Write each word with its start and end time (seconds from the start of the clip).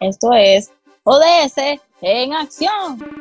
Esto 0.00 0.32
es 0.32 0.72
ODS 1.04 1.78
en 2.00 2.32
acción. 2.32 3.19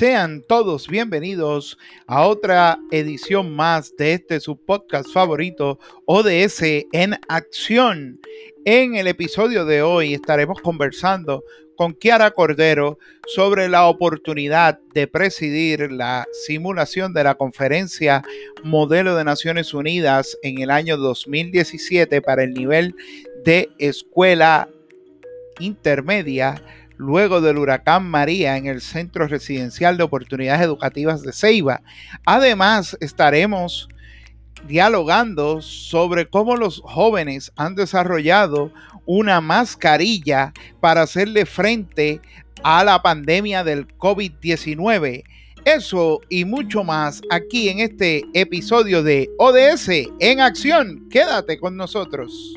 Sean 0.00 0.42
todos 0.48 0.88
bienvenidos 0.88 1.76
a 2.06 2.26
otra 2.26 2.78
edición 2.90 3.54
más 3.54 3.94
de 3.98 4.14
este 4.14 4.40
su 4.40 4.56
podcast 4.56 5.12
favorito, 5.12 5.78
ODS 6.06 6.62
en 6.92 7.20
acción. 7.28 8.18
En 8.64 8.96
el 8.96 9.08
episodio 9.08 9.66
de 9.66 9.82
hoy 9.82 10.14
estaremos 10.14 10.62
conversando 10.62 11.44
con 11.76 11.92
Kiara 11.92 12.30
Cordero 12.30 12.98
sobre 13.26 13.68
la 13.68 13.88
oportunidad 13.88 14.80
de 14.94 15.06
presidir 15.06 15.92
la 15.92 16.26
simulación 16.46 17.12
de 17.12 17.24
la 17.24 17.34
conferencia 17.34 18.22
Modelo 18.64 19.14
de 19.16 19.24
Naciones 19.24 19.74
Unidas 19.74 20.34
en 20.42 20.62
el 20.62 20.70
año 20.70 20.96
2017 20.96 22.22
para 22.22 22.42
el 22.42 22.54
nivel 22.54 22.94
de 23.44 23.68
escuela 23.78 24.70
intermedia 25.58 26.54
luego 27.00 27.40
del 27.40 27.56
huracán 27.56 28.04
María 28.04 28.58
en 28.58 28.66
el 28.66 28.82
Centro 28.82 29.26
Residencial 29.26 29.96
de 29.96 30.02
Oportunidades 30.02 30.60
Educativas 30.60 31.22
de 31.22 31.32
Ceiba. 31.32 31.80
Además, 32.26 32.96
estaremos 33.00 33.88
dialogando 34.68 35.62
sobre 35.62 36.28
cómo 36.28 36.56
los 36.56 36.82
jóvenes 36.84 37.52
han 37.56 37.74
desarrollado 37.74 38.70
una 39.06 39.40
mascarilla 39.40 40.52
para 40.80 41.00
hacerle 41.02 41.46
frente 41.46 42.20
a 42.62 42.84
la 42.84 43.00
pandemia 43.00 43.64
del 43.64 43.88
COVID-19. 43.96 45.24
Eso 45.64 46.20
y 46.28 46.44
mucho 46.44 46.84
más 46.84 47.22
aquí 47.30 47.70
en 47.70 47.80
este 47.80 48.24
episodio 48.34 49.02
de 49.02 49.30
ODS 49.38 49.88
en 50.18 50.40
acción. 50.40 51.08
Quédate 51.08 51.58
con 51.58 51.78
nosotros. 51.78 52.54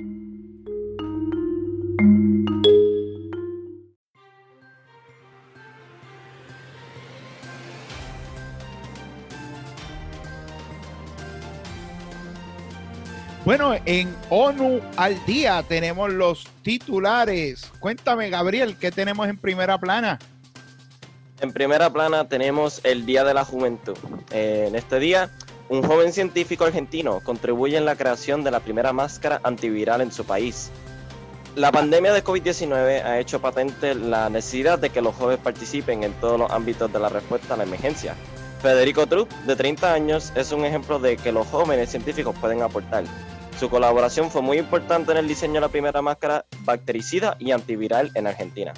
Bueno, 13.45 13.75
en 13.85 14.15
ONU 14.29 14.79
al 14.95 15.25
día 15.25 15.61
tenemos 15.67 16.13
los 16.13 16.45
titulares. 16.61 17.69
Cuéntame, 17.81 18.29
Gabriel, 18.29 18.77
¿qué 18.77 18.89
tenemos 18.89 19.27
en 19.27 19.37
primera 19.37 19.77
plana? 19.77 20.17
En 21.41 21.51
primera 21.51 21.91
plana 21.91 22.29
tenemos 22.29 22.79
el 22.85 23.05
Día 23.05 23.25
de 23.25 23.33
la 23.33 23.43
Juventud. 23.43 23.97
Eh, 24.31 24.67
en 24.69 24.75
este 24.77 24.97
día, 24.97 25.29
un 25.67 25.83
joven 25.83 26.13
científico 26.13 26.63
argentino 26.63 27.19
contribuye 27.19 27.75
en 27.75 27.83
la 27.83 27.97
creación 27.97 28.45
de 28.45 28.51
la 28.51 28.61
primera 28.61 28.93
máscara 28.93 29.41
antiviral 29.43 29.99
en 29.99 30.13
su 30.13 30.23
país. 30.23 30.71
La 31.57 31.69
pandemia 31.69 32.13
de 32.13 32.23
COVID-19 32.23 33.03
ha 33.03 33.19
hecho 33.19 33.41
patente 33.41 33.93
la 33.93 34.29
necesidad 34.29 34.79
de 34.79 34.89
que 34.89 35.01
los 35.01 35.15
jóvenes 35.15 35.41
participen 35.43 36.03
en 36.03 36.13
todos 36.13 36.39
los 36.39 36.49
ámbitos 36.49 36.93
de 36.93 36.99
la 36.99 37.09
respuesta 37.09 37.55
a 37.55 37.57
la 37.57 37.63
emergencia. 37.63 38.15
Federico 38.61 39.05
Trupp, 39.05 39.29
de 39.45 39.57
30 39.57 39.93
años, 39.93 40.31
es 40.37 40.53
un 40.53 40.63
ejemplo 40.63 40.97
de 40.97 41.17
que 41.17 41.33
los 41.33 41.45
jóvenes 41.47 41.89
científicos 41.89 42.33
pueden 42.39 42.61
aportar. 42.61 43.03
Su 43.59 43.69
colaboración 43.69 44.29
fue 44.29 44.41
muy 44.41 44.57
importante 44.57 45.11
en 45.11 45.17
el 45.19 45.27
diseño 45.27 45.55
de 45.55 45.61
la 45.61 45.69
primera 45.69 46.01
máscara 46.01 46.45
bactericida 46.61 47.37
y 47.39 47.51
antiviral 47.51 48.11
en 48.15 48.27
Argentina. 48.27 48.73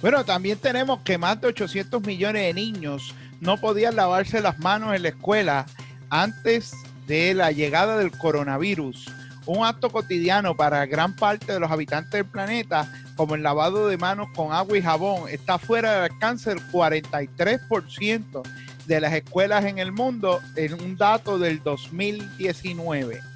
Bueno, 0.00 0.24
también 0.24 0.58
tenemos 0.58 1.00
que 1.02 1.18
más 1.18 1.40
de 1.40 1.48
800 1.48 2.02
millones 2.02 2.42
de 2.42 2.54
niños 2.54 3.14
no 3.40 3.56
podían 3.56 3.96
lavarse 3.96 4.40
las 4.40 4.58
manos 4.58 4.94
en 4.94 5.02
la 5.02 5.08
escuela 5.08 5.66
antes 6.10 6.72
de 7.06 7.34
la 7.34 7.52
llegada 7.52 7.98
del 7.98 8.10
coronavirus. 8.12 9.06
Un 9.46 9.64
acto 9.64 9.90
cotidiano 9.90 10.56
para 10.56 10.86
gran 10.86 11.16
parte 11.16 11.52
de 11.52 11.60
los 11.60 11.70
habitantes 11.70 12.12
del 12.12 12.24
planeta, 12.24 12.90
como 13.16 13.34
el 13.34 13.42
lavado 13.42 13.88
de 13.88 13.96
manos 13.96 14.28
con 14.34 14.52
agua 14.52 14.78
y 14.78 14.82
jabón, 14.82 15.28
está 15.28 15.58
fuera 15.58 15.92
del 15.92 16.12
alcance 16.12 16.50
del 16.50 16.60
43% 16.70 18.42
de 18.86 19.00
las 19.00 19.12
escuelas 19.12 19.64
en 19.64 19.78
el 19.78 19.92
mundo 19.92 20.40
en 20.56 20.74
un 20.74 20.96
dato 20.96 21.38
del 21.38 21.62
2019. 21.62 23.31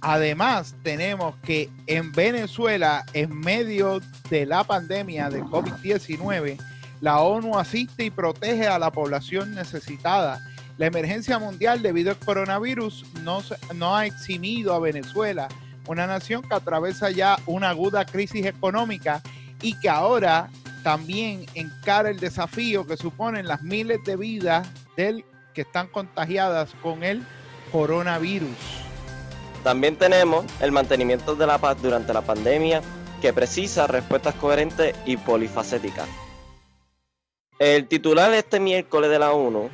Además, 0.00 0.74
tenemos 0.82 1.34
que 1.42 1.70
en 1.86 2.12
Venezuela, 2.12 3.04
en 3.12 3.38
medio 3.38 4.00
de 4.30 4.46
la 4.46 4.64
pandemia 4.64 5.28
de 5.28 5.42
COVID-19, 5.42 6.56
la 7.00 7.20
ONU 7.20 7.58
asiste 7.58 8.04
y 8.04 8.10
protege 8.10 8.66
a 8.66 8.78
la 8.78 8.90
población 8.90 9.54
necesitada. 9.54 10.40
La 10.76 10.86
emergencia 10.86 11.38
mundial 11.38 11.82
debido 11.82 12.10
al 12.10 12.18
coronavirus 12.18 13.04
no, 13.22 13.42
no 13.74 13.96
ha 13.96 14.06
eximido 14.06 14.74
a 14.74 14.78
Venezuela, 14.78 15.48
una 15.86 16.06
nación 16.06 16.42
que 16.42 16.54
atraviesa 16.54 17.10
ya 17.10 17.36
una 17.46 17.70
aguda 17.70 18.04
crisis 18.04 18.46
económica 18.46 19.22
y 19.62 19.78
que 19.80 19.88
ahora 19.88 20.50
también 20.84 21.46
encara 21.54 22.10
el 22.10 22.20
desafío 22.20 22.86
que 22.86 22.96
suponen 22.96 23.48
las 23.48 23.62
miles 23.62 23.98
de 24.04 24.16
vidas 24.16 24.68
del 24.96 25.24
que 25.54 25.62
están 25.62 25.88
contagiadas 25.88 26.70
con 26.82 27.02
el 27.02 27.24
coronavirus. 27.72 28.77
También 29.62 29.96
tenemos 29.96 30.44
el 30.60 30.72
mantenimiento 30.72 31.34
de 31.34 31.46
la 31.46 31.58
paz 31.58 31.80
durante 31.82 32.12
la 32.12 32.22
pandemia 32.22 32.82
que 33.20 33.32
precisa 33.32 33.86
respuestas 33.86 34.34
coherentes 34.36 34.94
y 35.04 35.16
polifacéticas. 35.16 36.08
El 37.58 37.88
titular 37.88 38.32
este 38.34 38.60
miércoles 38.60 39.10
de 39.10 39.18
la 39.18 39.32
ONU 39.32 39.68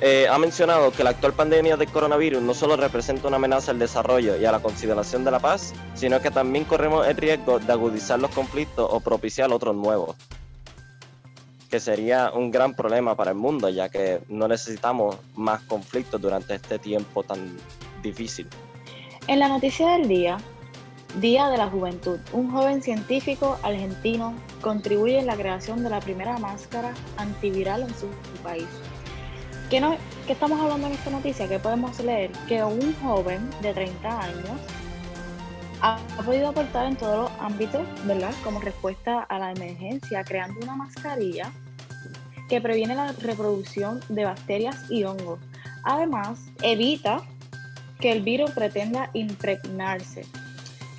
eh, 0.00 0.28
ha 0.28 0.38
mencionado 0.38 0.90
que 0.90 1.02
la 1.02 1.10
actual 1.10 1.32
pandemia 1.32 1.78
del 1.78 1.88
coronavirus 1.88 2.42
no 2.42 2.52
solo 2.52 2.76
representa 2.76 3.28
una 3.28 3.36
amenaza 3.36 3.70
al 3.70 3.78
desarrollo 3.78 4.36
y 4.36 4.44
a 4.44 4.52
la 4.52 4.60
consideración 4.60 5.24
de 5.24 5.30
la 5.30 5.38
paz, 5.38 5.72
sino 5.94 6.20
que 6.20 6.30
también 6.30 6.64
corremos 6.64 7.06
el 7.06 7.16
riesgo 7.16 7.58
de 7.60 7.72
agudizar 7.72 8.18
los 8.18 8.30
conflictos 8.30 8.86
o 8.90 9.00
propiciar 9.00 9.50
otros 9.52 9.74
nuevos, 9.74 10.16
que 11.70 11.80
sería 11.80 12.30
un 12.32 12.50
gran 12.50 12.74
problema 12.74 13.16
para 13.16 13.30
el 13.30 13.38
mundo, 13.38 13.70
ya 13.70 13.88
que 13.88 14.20
no 14.28 14.46
necesitamos 14.46 15.16
más 15.34 15.62
conflictos 15.62 16.20
durante 16.20 16.54
este 16.56 16.78
tiempo 16.78 17.22
tan 17.22 17.56
difícil. 18.02 18.48
En 19.26 19.38
la 19.38 19.48
noticia 19.48 19.88
del 19.92 20.06
día, 20.06 20.36
Día 21.18 21.48
de 21.48 21.56
la 21.56 21.68
Juventud, 21.68 22.18
un 22.34 22.50
joven 22.50 22.82
científico 22.82 23.58
argentino 23.62 24.34
contribuye 24.60 25.18
en 25.18 25.26
la 25.26 25.34
creación 25.34 25.82
de 25.82 25.88
la 25.88 26.00
primera 26.00 26.36
máscara 26.36 26.92
antiviral 27.16 27.82
en 27.82 27.94
su 27.94 28.08
país. 28.42 28.66
¿Qué, 29.70 29.80
no, 29.80 29.96
¿Qué, 30.26 30.34
estamos 30.34 30.60
hablando 30.60 30.88
en 30.88 30.92
esta 30.92 31.08
noticia? 31.08 31.48
¿Qué 31.48 31.58
podemos 31.58 31.98
leer? 32.00 32.32
Que 32.48 32.62
un 32.62 32.94
joven 33.02 33.48
de 33.62 33.72
30 33.72 34.20
años 34.20 34.60
ha, 35.80 35.98
ha, 36.18 36.22
podido 36.22 36.48
aportar 36.48 36.86
en 36.86 36.96
todos 36.96 37.30
los 37.30 37.40
ámbitos, 37.40 37.82
¿verdad? 38.04 38.34
Como 38.42 38.60
respuesta 38.60 39.20
a 39.22 39.38
la 39.38 39.52
emergencia, 39.52 40.22
creando 40.22 40.60
una 40.62 40.76
mascarilla 40.76 41.50
que 42.50 42.60
previene 42.60 42.94
la 42.94 43.12
reproducción 43.12 44.00
de 44.10 44.26
bacterias 44.26 44.84
y 44.90 45.04
hongos. 45.04 45.38
Además, 45.82 46.40
evita 46.60 47.22
que 48.04 48.12
el 48.12 48.20
virus 48.20 48.50
pretenda 48.50 49.08
impregnarse. 49.14 50.26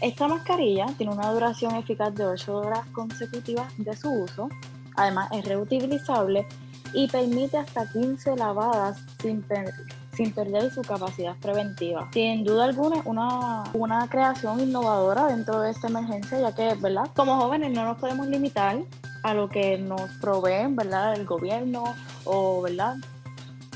Esta 0.02 0.28
mascarilla 0.28 0.88
tiene 0.98 1.14
una 1.14 1.30
duración 1.30 1.76
eficaz 1.76 2.16
de 2.16 2.26
8 2.26 2.58
horas 2.58 2.84
consecutivas 2.94 3.72
de 3.78 3.96
su 3.96 4.10
uso, 4.10 4.50
además 4.96 5.30
es 5.32 5.46
reutilizable 5.46 6.48
y 6.96 7.08
permite 7.08 7.58
hasta 7.58 7.88
15 7.92 8.38
lavadas 8.38 8.98
sin, 9.22 9.44
perder 9.44 10.72
su 10.74 10.82
capacidad 10.82 11.36
preventiva. 11.36 12.10
Sin 12.12 12.44
duda 12.44 12.66
alguna, 12.66 13.04
una, 13.06 13.66
una 13.74 14.08
creación 14.10 14.60
innovadora 14.62 15.28
dentro 15.28 15.62
de 15.62 15.70
esta 15.70 15.86
emergencia, 15.86 16.40
ya 16.40 16.56
que, 16.56 16.74
¿verdad? 16.74 17.08
Como 17.16 17.40
jóvenes 17.40 17.72
no 17.72 17.86
nos 17.86 18.00
podemos 18.00 18.26
limitar 18.30 18.80
a 19.22 19.34
lo 19.36 19.48
que 19.48 19.78
nos 19.78 20.10
proveen, 20.20 20.76
¿verdad? 20.76 21.14
El 21.14 21.28
gobierno 21.28 21.84
o, 22.24 22.64
¿verdad? 22.64 22.96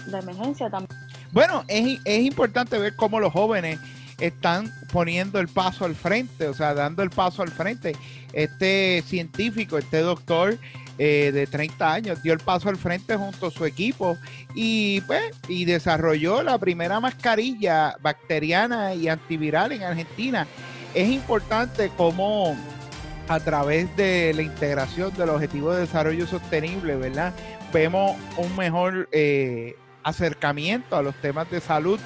La 0.07 0.17
emergencia 0.17 0.71
también. 0.71 0.88
Bueno, 1.31 1.63
es, 1.67 1.99
es 2.05 2.23
importante 2.23 2.77
ver 2.77 2.95
cómo 2.95 3.19
los 3.19 3.31
jóvenes 3.31 3.79
están 4.19 4.71
poniendo 4.91 5.39
el 5.39 5.47
paso 5.47 5.85
al 5.85 5.95
frente, 5.95 6.47
o 6.47 6.53
sea, 6.53 6.73
dando 6.73 7.03
el 7.03 7.09
paso 7.09 7.41
al 7.41 7.49
frente. 7.49 7.95
Este 8.33 9.03
científico, 9.05 9.77
este 9.77 9.99
doctor 9.99 10.57
eh, 10.97 11.31
de 11.33 11.47
30 11.47 11.93
años, 11.93 12.21
dio 12.21 12.33
el 12.33 12.39
paso 12.39 12.69
al 12.69 12.77
frente 12.77 13.15
junto 13.15 13.47
a 13.47 13.51
su 13.51 13.65
equipo 13.65 14.17
y, 14.53 15.01
pues, 15.01 15.31
y 15.47 15.65
desarrolló 15.65 16.43
la 16.43 16.57
primera 16.57 16.99
mascarilla 16.99 17.95
bacteriana 18.01 18.93
y 18.93 19.07
antiviral 19.07 19.71
en 19.71 19.83
Argentina. 19.83 20.47
Es 20.93 21.09
importante 21.09 21.91
cómo 21.95 22.57
a 23.27 23.39
través 23.39 23.95
de 23.95 24.33
la 24.35 24.41
integración 24.41 25.13
del 25.15 25.29
Objetivo 25.29 25.71
de 25.71 25.81
Desarrollo 25.81 26.25
Sostenible, 26.25 26.95
¿verdad? 26.95 27.33
Vemos 27.71 28.17
un 28.37 28.55
mejor 28.55 29.07
eh, 29.11 29.75
acercamiento 30.09 30.95
a 30.95 31.01
los 31.01 31.15
temas 31.15 31.49
de 31.49 31.61
salud 31.61 31.99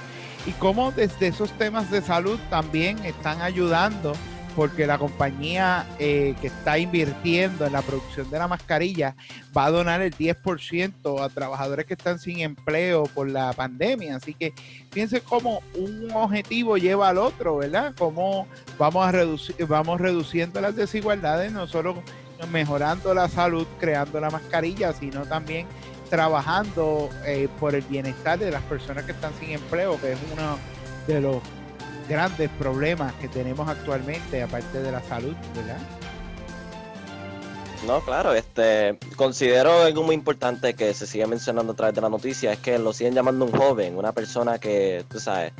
y 0.45 0.51
cómo 0.51 0.91
desde 0.91 1.27
esos 1.27 1.51
temas 1.57 1.89
de 1.89 2.01
salud 2.01 2.39
también 2.49 3.03
están 3.05 3.41
ayudando 3.41 4.13
porque 4.55 4.85
la 4.85 4.97
compañía 4.97 5.85
eh, 5.99 6.35
que 6.41 6.47
está 6.47 6.77
invirtiendo 6.77 7.65
en 7.65 7.73
la 7.73 7.81
producción 7.81 8.29
de 8.29 8.37
la 8.37 8.47
mascarilla 8.47 9.15
va 9.55 9.65
a 9.65 9.71
donar 9.71 10.01
el 10.01 10.15
10% 10.15 11.23
a 11.23 11.29
trabajadores 11.29 11.85
que 11.85 11.93
están 11.93 12.19
sin 12.19 12.39
empleo 12.39 13.03
por 13.05 13.29
la 13.29 13.51
pandemia. 13.53 14.15
Así 14.15 14.33
que 14.33 14.53
piense 14.91 15.21
cómo 15.21 15.61
un 15.75 16.11
objetivo 16.13 16.77
lleva 16.77 17.09
al 17.09 17.17
otro, 17.17 17.57
¿verdad? 17.57 17.93
Cómo 17.97 18.47
vamos, 18.77 19.05
a 19.05 19.11
reducir, 19.11 19.55
vamos 19.65 19.99
reduciendo 19.99 20.61
las 20.61 20.75
desigualdades, 20.75 21.51
no 21.51 21.67
solo 21.67 22.03
mejorando 22.51 23.13
la 23.13 23.29
salud, 23.29 23.65
creando 23.79 24.19
la 24.19 24.29
mascarilla, 24.29 24.93
sino 24.93 25.25
también 25.25 25.65
trabajando 26.13 27.09
eh, 27.25 27.47
por 27.59 27.73
el 27.73 27.81
bienestar 27.81 28.37
de 28.37 28.51
las 28.51 28.61
personas 28.61 29.03
que 29.03 29.13
están 29.13 29.33
sin 29.39 29.49
empleo, 29.49 29.99
que 29.99 30.11
es 30.11 30.19
uno 30.31 30.59
de 31.07 31.19
los 31.19 31.37
grandes 32.07 32.51
problemas 32.51 33.13
que 33.13 33.27
tenemos 33.27 33.67
actualmente, 33.67 34.43
aparte 34.43 34.83
de 34.83 34.91
la 34.91 35.01
salud, 35.01 35.33
¿verdad? 35.55 35.79
No, 37.87 37.99
claro, 38.01 38.35
este 38.35 38.99
considero 39.15 39.81
algo 39.81 40.03
muy 40.03 40.13
importante 40.13 40.75
que 40.75 40.93
se 40.93 41.07
sigue 41.07 41.25
mencionando 41.25 41.73
a 41.73 41.75
través 41.75 41.95
de 41.95 42.01
la 42.01 42.09
noticia, 42.09 42.53
es 42.53 42.59
que 42.59 42.77
lo 42.77 42.93
siguen 42.93 43.15
llamando 43.15 43.45
un 43.45 43.51
joven, 43.51 43.97
una 43.97 44.11
persona 44.11 44.59
que, 44.59 45.03
tú 45.09 45.19
sabes, 45.19 45.51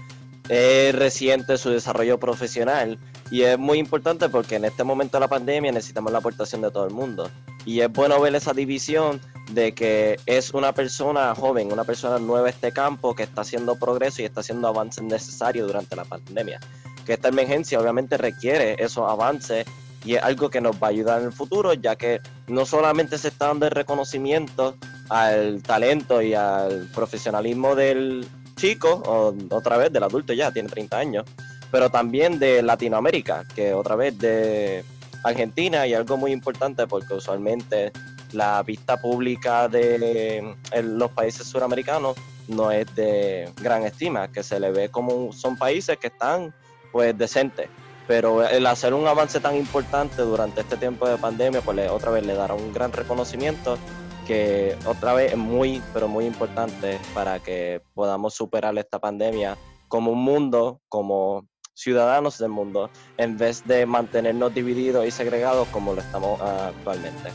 es 0.49 0.93
reciente 0.93 1.57
su 1.57 1.71
desarrollo 1.71 2.19
profesional 2.19 2.99
y 3.31 3.41
es 3.41 3.57
muy 3.57 3.79
importante 3.79 4.29
porque 4.29 4.57
en 4.57 4.65
este 4.65 4.83
momento 4.83 5.17
de 5.17 5.21
la 5.21 5.27
pandemia 5.27 5.71
necesitamos 5.71 6.11
la 6.11 6.19
aportación 6.19 6.61
de 6.61 6.69
todo 6.69 6.85
el 6.85 6.93
mundo. 6.93 7.31
Y 7.65 7.81
es 7.81 7.91
bueno 7.91 8.19
ver 8.19 8.35
esa 8.35 8.53
división 8.53 9.21
de 9.51 9.73
que 9.73 10.19
es 10.25 10.53
una 10.53 10.73
persona 10.73 11.33
joven, 11.35 11.71
una 11.71 11.83
persona 11.83 12.19
nueva 12.19 12.47
a 12.47 12.49
este 12.49 12.71
campo 12.71 13.15
que 13.15 13.23
está 13.23 13.41
haciendo 13.41 13.75
progreso 13.75 14.21
y 14.21 14.25
está 14.25 14.41
haciendo 14.41 14.67
avances 14.67 15.03
necesarios 15.03 15.67
durante 15.67 15.95
la 15.95 16.05
pandemia. 16.05 16.59
Que 17.05 17.13
esta 17.13 17.29
emergencia 17.29 17.79
obviamente 17.79 18.17
requiere 18.17 18.75
esos 18.79 19.09
avances 19.09 19.65
y 20.05 20.15
es 20.15 20.23
algo 20.23 20.49
que 20.49 20.61
nos 20.61 20.75
va 20.81 20.87
a 20.87 20.89
ayudar 20.89 21.21
en 21.21 21.27
el 21.27 21.33
futuro, 21.33 21.73
ya 21.73 21.95
que 21.95 22.19
no 22.47 22.65
solamente 22.65 23.17
se 23.17 23.29
está 23.29 23.47
dando 23.47 23.65
el 23.65 23.71
reconocimiento 23.71 24.75
al 25.09 25.61
talento 25.63 26.21
y 26.21 26.33
al 26.33 26.89
profesionalismo 26.93 27.75
del 27.75 28.27
chico, 28.55 29.01
o 29.05 29.33
otra 29.55 29.77
vez 29.77 29.91
del 29.91 30.03
adulto 30.03 30.33
ya, 30.33 30.51
tiene 30.51 30.69
30 30.69 30.97
años, 30.97 31.25
pero 31.71 31.89
también 31.89 32.37
de 32.39 32.61
Latinoamérica, 32.61 33.45
que 33.55 33.73
otra 33.73 33.95
vez 33.95 34.17
de 34.19 34.83
Argentina 35.23 35.87
y 35.87 35.93
algo 35.93 36.17
muy 36.17 36.31
importante 36.31 36.87
porque 36.87 37.13
usualmente 37.13 37.91
la 38.31 38.61
vista 38.63 38.97
pública 38.97 39.67
de 39.67 40.55
los 40.83 41.11
países 41.11 41.47
suramericanos 41.47 42.15
no 42.47 42.71
es 42.71 42.93
de 42.95 43.49
gran 43.61 43.83
estima, 43.83 44.31
que 44.31 44.43
se 44.43 44.59
le 44.59 44.71
ve 44.71 44.89
como 44.89 45.31
son 45.31 45.57
países 45.57 45.97
que 45.97 46.07
están 46.07 46.53
pues 46.91 47.17
decentes. 47.17 47.69
Pero 48.05 48.45
el 48.45 48.65
hacer 48.65 48.93
un 48.93 49.07
avance 49.07 49.39
tan 49.39 49.55
importante 49.55 50.21
durante 50.23 50.61
este 50.61 50.75
tiempo 50.75 51.07
de 51.07 51.17
pandemia, 51.17 51.61
pues 51.61 51.89
otra 51.89 52.11
vez 52.11 52.25
le 52.25 52.33
dará 52.33 52.53
un 52.53 52.73
gran 52.73 52.91
reconocimiento 52.91 53.77
que 54.27 54.75
otra 54.85 55.13
vez 55.13 55.31
es 55.33 55.37
muy, 55.37 55.81
pero 55.93 56.07
muy 56.07 56.25
importante 56.25 56.99
para 57.13 57.39
que 57.39 57.81
podamos 57.93 58.33
superar 58.33 58.77
esta 58.77 58.99
pandemia 58.99 59.57
como 59.87 60.11
un 60.11 60.23
mundo, 60.23 60.81
como 60.89 61.47
ciudadanos 61.73 62.37
del 62.37 62.49
mundo, 62.49 62.89
en 63.17 63.37
vez 63.37 63.65
de 63.65 63.85
mantenernos 63.85 64.53
divididos 64.53 65.05
y 65.05 65.11
segregados 65.11 65.67
como 65.69 65.93
lo 65.93 66.01
estamos 66.01 66.39
actualmente. 66.41 67.31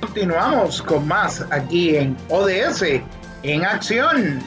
Continuamos 0.00 0.82
con 0.82 1.06
más 1.08 1.44
aquí 1.50 1.96
en 1.96 2.16
ODS 2.28 2.84
en 3.42 3.64
acción. 3.64 4.42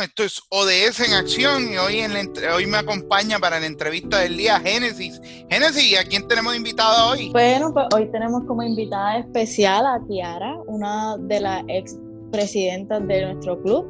Esto 0.00 0.24
es 0.24 0.40
ODS 0.48 1.00
en 1.00 1.14
acción 1.14 1.72
y 1.72 1.76
hoy, 1.76 1.98
en 1.98 2.12
hoy 2.54 2.66
me 2.66 2.78
acompaña 2.78 3.38
para 3.38 3.60
la 3.60 3.66
entrevista 3.66 4.20
del 4.20 4.36
día 4.36 4.58
Génesis. 4.58 5.20
Génesis, 5.50 5.98
¿a 5.98 6.04
quién 6.04 6.26
tenemos 6.26 6.56
invitada 6.56 7.10
hoy? 7.10 7.30
Bueno, 7.32 7.72
pues 7.74 7.86
hoy 7.94 8.10
tenemos 8.10 8.44
como 8.46 8.62
invitada 8.62 9.18
especial 9.18 9.84
a 9.84 10.00
Tiara, 10.06 10.56
una 10.66 11.18
de 11.18 11.40
las 11.40 11.64
ex 11.68 11.96
presidentas 12.30 13.06
de 13.06 13.26
nuestro 13.26 13.60
club. 13.62 13.86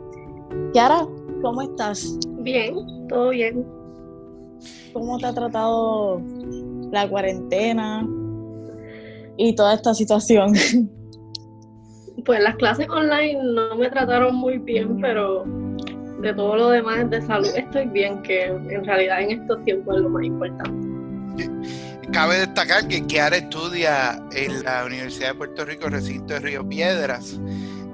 Tiara, 0.72 1.06
¿cómo 1.42 1.62
estás? 1.62 2.18
Bien, 2.38 2.74
todo 3.08 3.30
bien. 3.30 3.64
¿Cómo 4.92 5.18
te 5.18 5.26
ha 5.26 5.34
tratado 5.34 6.20
la 6.90 7.08
cuarentena 7.08 8.06
y 9.36 9.54
toda 9.54 9.74
esta 9.74 9.94
situación? 9.94 10.54
Pues 12.26 12.42
las 12.42 12.54
clases 12.56 12.86
online 12.90 13.40
no 13.42 13.76
me 13.76 13.88
trataron 13.88 14.34
muy 14.34 14.58
bien, 14.58 15.00
pero 15.00 15.44
de 16.20 16.34
todo 16.34 16.56
lo 16.56 16.70
demás 16.70 17.08
de 17.08 17.22
salud 17.22 17.48
estoy 17.56 17.86
bien, 17.88 18.20
que 18.22 18.44
en 18.44 18.84
realidad 18.84 19.22
en 19.22 19.40
estos 19.40 19.64
tiempos 19.64 19.96
es 19.96 20.02
lo 20.02 20.10
más 20.10 20.24
importante. 20.24 20.88
Cabe 22.12 22.40
destacar 22.40 22.86
que 22.88 23.06
Kiara 23.06 23.36
estudia 23.36 24.22
en 24.32 24.62
la 24.64 24.84
Universidad 24.84 25.28
de 25.28 25.34
Puerto 25.34 25.64
Rico, 25.64 25.88
recinto 25.88 26.34
de 26.34 26.40
Río 26.40 26.68
Piedras, 26.68 27.40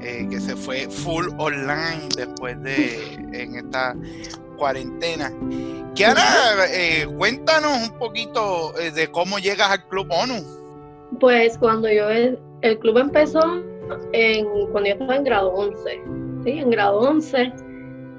eh, 0.07 0.29
que 0.31 0.39
se 0.39 0.55
fue 0.55 0.89
full 0.89 1.27
online 1.37 2.09
después 2.17 2.63
de 2.63 3.15
en 3.33 3.57
esta 3.57 3.97
cuarentena. 4.57 5.33
Kiara, 5.97 6.23
eh, 6.73 7.09
cuéntanos 7.17 7.91
un 7.91 7.99
poquito 7.99 8.79
eh, 8.79 8.93
de 8.93 9.09
cómo 9.09 9.41
llegas 9.41 9.69
al 9.69 9.89
Club 9.89 10.07
ONU. 10.11 10.45
Pues 11.19 11.59
cuando 11.59 11.91
yo, 11.91 12.09
el, 12.09 12.39
club 12.79 12.99
empezó 12.99 13.41
en, 14.13 14.47
cuando 14.71 14.91
yo 14.91 14.93
estaba 14.95 15.17
en 15.17 15.25
grado 15.25 15.53
11, 15.55 16.03
¿sí? 16.45 16.51
En 16.51 16.71
grado 16.71 17.01
11, 17.01 17.53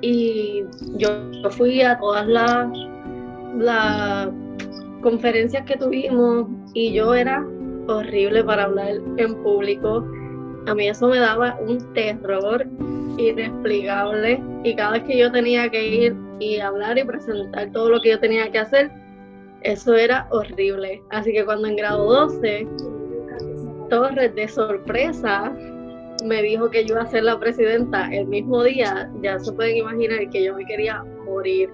y 0.02 0.64
yo, 0.98 1.10
fui 1.52 1.82
a 1.82 1.98
todas 2.00 2.28
las, 2.28 2.68
las 3.60 4.28
conferencias 5.02 5.66
que 5.66 5.78
tuvimos 5.78 6.48
y 6.74 6.92
yo 6.92 7.14
era 7.14 7.46
horrible 7.88 8.44
para 8.44 8.66
hablar 8.66 8.96
en 9.18 9.36
público. 9.42 10.06
A 10.68 10.76
mí 10.76 10.90
eso 10.90 11.08
me 11.08 11.18
daba 11.18 11.58
un 11.62 11.94
terror 11.94 12.68
inexplicable 13.18 14.44
y 14.64 14.76
cada 14.76 14.92
vez 14.92 15.04
que 15.04 15.18
yo 15.18 15.32
tenía 15.32 15.70
que 15.70 15.88
ir 15.88 16.16
y 16.40 16.60
hablar 16.60 16.98
y 16.98 17.06
presentar 17.06 17.72
todo 17.72 17.90
lo 17.90 18.02
que 18.02 18.10
yo 18.10 18.20
tenía 18.20 18.52
que 18.52 18.60
hacer, 18.60 18.92
eso 19.62 19.96
era 19.96 20.28
horrible. 20.30 21.02
Así 21.10 21.32
que 21.32 21.46
cuando 21.46 21.68
en 21.68 21.78
grado 21.78 22.04
12, 22.04 22.68
Torres 23.90 24.36
de 24.36 24.48
sorpresa 24.50 25.54
me 26.26 26.42
dijo 26.42 26.70
que 26.70 26.84
yo 26.84 26.96
iba 26.96 27.04
a 27.04 27.08
ser 27.08 27.24
la 27.24 27.40
presidenta 27.40 28.10
el 28.14 28.28
mismo 28.28 28.64
día, 28.64 29.10
ya 29.22 29.40
se 29.40 29.54
pueden 29.54 29.78
imaginar 29.78 30.30
que 30.30 30.44
yo 30.44 30.56
me 30.56 30.66
quería 30.66 31.02
morir. 31.26 31.70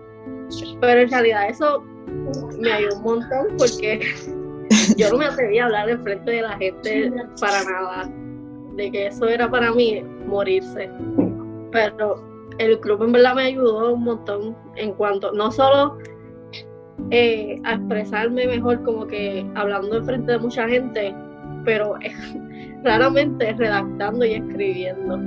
Pero 0.81 1.01
en 1.01 1.09
realidad 1.09 1.49
eso 1.49 1.83
me 2.59 2.71
ayudó 2.71 2.97
un 2.97 3.03
montón 3.03 3.47
porque 3.57 4.01
yo 4.97 5.09
no 5.09 5.17
me 5.17 5.25
atrevía 5.25 5.63
a 5.63 5.65
hablar 5.65 5.89
en 5.89 6.03
frente 6.03 6.31
de 6.31 6.41
la 6.43 6.57
gente 6.57 7.11
para 7.39 7.63
nada, 7.63 8.11
de 8.75 8.91
que 8.91 9.07
eso 9.07 9.27
era 9.27 9.49
para 9.49 9.71
mí 9.71 10.03
morirse. 10.25 10.89
Pero 11.71 12.23
el 12.57 12.79
club 12.79 13.03
en 13.03 13.11
verdad 13.13 13.35
me 13.35 13.43
ayudó 13.43 13.93
un 13.93 14.03
montón 14.03 14.55
en 14.75 14.93
cuanto, 14.93 15.31
no 15.31 15.51
solo 15.51 15.97
eh, 17.11 17.59
a 17.63 17.73
expresarme 17.73 18.47
mejor 18.47 18.83
como 18.83 19.07
que 19.07 19.45
hablando 19.55 19.97
en 19.97 20.05
frente 20.05 20.31
de 20.33 20.39
mucha 20.39 20.67
gente, 20.67 21.15
pero 21.65 21.95
claramente 22.83 23.53
redactando 23.53 24.25
y 24.25 24.33
escribiendo. 24.33 25.19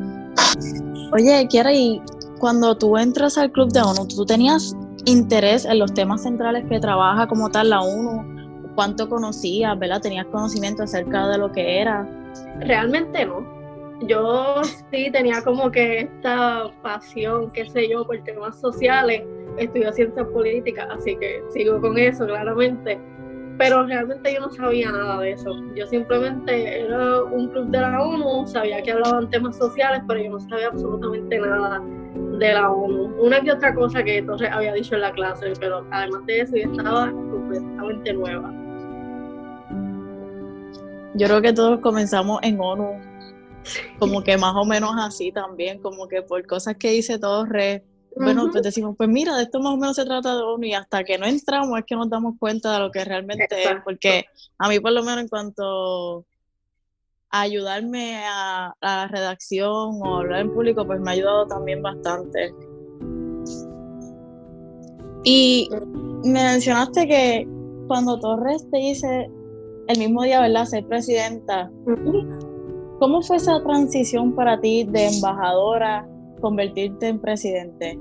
Oye, 1.13 1.47
Kiara, 1.49 1.73
y 1.73 2.01
cuando 2.39 2.77
tú 2.77 2.97
entras 2.97 3.39
al 3.39 3.51
club 3.53 3.73
de 3.73 3.81
ONU, 3.81 4.07
¿tú 4.09 4.25
tenías 4.25 4.77
interés 5.05 5.65
en 5.65 5.79
los 5.79 5.93
temas 5.95 6.23
centrales 6.23 6.65
que 6.69 6.81
trabaja 6.81 7.27
como 7.27 7.51
tal 7.51 7.71
la 7.71 7.81
ONU? 7.81 8.36
¿Cuánto 8.77 9.09
conocías, 9.09 9.77
verdad? 9.77 10.01
¿Tenías 10.01 10.27
conocimiento 10.27 10.85
acerca 10.85 11.27
de 11.29 11.39
lo 11.39 11.51
que 11.51 11.81
era? 11.81 12.09
Realmente 12.61 13.27
no 13.27 13.57
yo 14.03 14.63
sí 14.91 15.11
tenía 15.11 15.43
como 15.43 15.71
que 15.71 16.01
esta 16.01 16.71
pasión, 16.83 17.51
qué 17.53 17.69
sé 17.69 17.89
yo, 17.89 18.07
por 18.07 18.19
temas 18.25 18.61
sociales, 18.61 19.23
estudié 19.57 19.93
ciencias 19.93 20.27
políticas, 20.29 20.87
así 20.91 21.17
que 21.17 21.43
sigo 21.51 21.81
con 21.81 21.97
eso 21.97 22.27
claramente, 22.27 23.01
pero 23.59 23.87
realmente 23.87 24.35
yo 24.35 24.41
no 24.41 24.51
sabía 24.51 24.91
nada 24.93 25.21
de 25.21 25.33
eso. 25.33 25.51
Yo 25.75 25.87
simplemente 25.87 26.81
era 26.81 27.23
un 27.23 27.49
club 27.49 27.69
de 27.71 27.81
la 27.81 28.03
ONU, 28.03 28.47
sabía 28.47 28.83
que 28.83 28.93
hablaban 28.93 29.31
temas 29.31 29.57
sociales, 29.57 30.03
pero 30.07 30.21
yo 30.21 30.31
no 30.31 30.41
sabía 30.41 30.69
absolutamente 30.69 31.39
nada 31.39 31.81
de 32.39 32.53
la 32.53 32.71
ONU. 32.71 33.15
Una 33.19 33.41
que 33.41 33.53
otra 33.53 33.75
cosa 33.75 34.05
que 34.05 34.19
entonces 34.19 34.51
había 34.53 34.75
dicho 34.75 34.95
en 34.95 35.01
la 35.01 35.13
clase, 35.13 35.55
pero 35.59 35.87
además 35.91 36.27
de 36.27 36.41
eso 36.43 36.55
yo 36.55 36.71
estaba 36.71 37.11
completamente 37.11 38.13
nueva. 38.13 38.66
Yo 41.17 41.27
creo 41.27 41.43
que 41.43 41.53
todos 41.53 41.81
comenzamos 41.81 42.41
en 42.43 42.61
ONU 42.61 43.17
como 43.99 44.23
que 44.23 44.37
más 44.37 44.55
o 44.55 44.65
menos 44.65 44.95
así 44.99 45.33
también, 45.33 45.81
como 45.81 46.07
que 46.09 46.23
por 46.23 46.47
cosas 46.47 46.77
que 46.77 46.91
dice 46.91 47.19
Torres, 47.19 47.83
bueno, 48.19 48.49
pues 48.51 48.63
decimos, 48.63 48.95
pues 48.97 49.11
mira, 49.11 49.37
de 49.37 49.43
esto 49.43 49.61
más 49.61 49.75
o 49.75 49.77
menos 49.77 49.97
se 49.97 50.05
trata 50.05 50.37
de 50.37 50.43
uno 50.43 50.65
y 50.65 50.73
hasta 50.73 51.05
que 51.05 51.19
no 51.19 51.27
entramos 51.27 51.79
es 51.79 51.85
que 51.85 51.97
nos 51.97 52.09
damos 52.09 52.35
cuenta 52.39 52.73
de 52.73 52.79
lo 52.79 52.91
que 52.91 53.05
realmente 53.05 53.47
es, 53.51 53.77
porque 53.85 54.25
a 54.59 54.69
mí 54.69 54.81
por 54.81 54.93
lo 54.93 55.03
menos 55.03 55.21
en 55.21 55.29
cuanto 55.29 56.25
a 57.31 57.41
ayudarme 57.43 58.23
a, 58.25 58.75
la 58.81 59.09
redacción 59.09 60.01
o 60.03 60.17
hablar 60.17 60.41
en 60.41 60.55
público, 60.55 60.87
pues 60.87 60.99
me 61.01 61.11
ha 61.11 61.13
ayudado 61.13 61.47
también 61.47 61.83
bastante. 61.83 62.55
Y 65.25 65.69
me 66.25 66.43
mencionaste 66.45 67.07
que 67.07 67.49
cuando 67.87 68.19
Torres 68.19 68.67
te 68.71 68.79
dice 68.79 69.31
el 69.89 69.99
mismo 69.99 70.23
día, 70.23 70.41
¿verdad?, 70.41 70.65
ser 70.65 70.85
presidenta, 70.87 71.71
¿cómo 72.99 73.23
fue 73.23 73.37
esa 73.37 73.63
transición 73.63 74.35
para 74.35 74.61
ti 74.61 74.85
de 74.85 75.09
embajadora, 75.09 76.07
convertirte 76.41 77.09
en 77.09 77.21
presidente? 77.21 77.99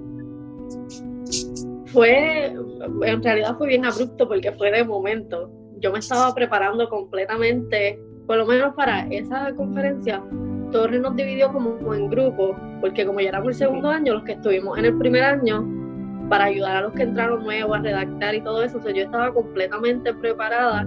Fue, 1.87 2.47
en 2.47 3.23
realidad 3.23 3.57
fue 3.57 3.67
bien 3.67 3.85
abrupto 3.85 4.27
porque 4.27 4.51
fue 4.53 4.71
de 4.71 4.83
momento. 4.83 5.49
Yo 5.79 5.91
me 5.91 5.99
estaba 5.99 6.33
preparando 6.33 6.89
completamente, 6.89 7.99
por 8.27 8.37
lo 8.37 8.45
menos 8.45 8.73
para 8.75 9.07
esa 9.07 9.53
conferencia, 9.55 10.23
Torres 10.71 10.99
nos 10.99 11.15
dividió 11.15 11.53
como 11.53 11.93
en 11.93 12.09
grupos, 12.09 12.57
porque 12.81 13.05
como 13.05 13.19
ya 13.19 13.29
éramos 13.29 13.49
el 13.49 13.55
segundo 13.55 13.89
año, 13.89 14.15
los 14.15 14.23
que 14.23 14.33
estuvimos 14.33 14.77
en 14.77 14.85
el 14.85 14.97
primer 14.97 15.23
año, 15.23 15.63
para 16.29 16.45
ayudar 16.45 16.77
a 16.77 16.81
los 16.81 16.93
que 16.93 17.03
entraron 17.03 17.43
nuevos 17.43 17.77
a 17.77 17.81
redactar 17.81 18.33
y 18.33 18.41
todo 18.41 18.63
eso, 18.63 18.79
yo 18.81 19.03
estaba 19.03 19.31
completamente 19.31 20.13
preparada 20.15 20.85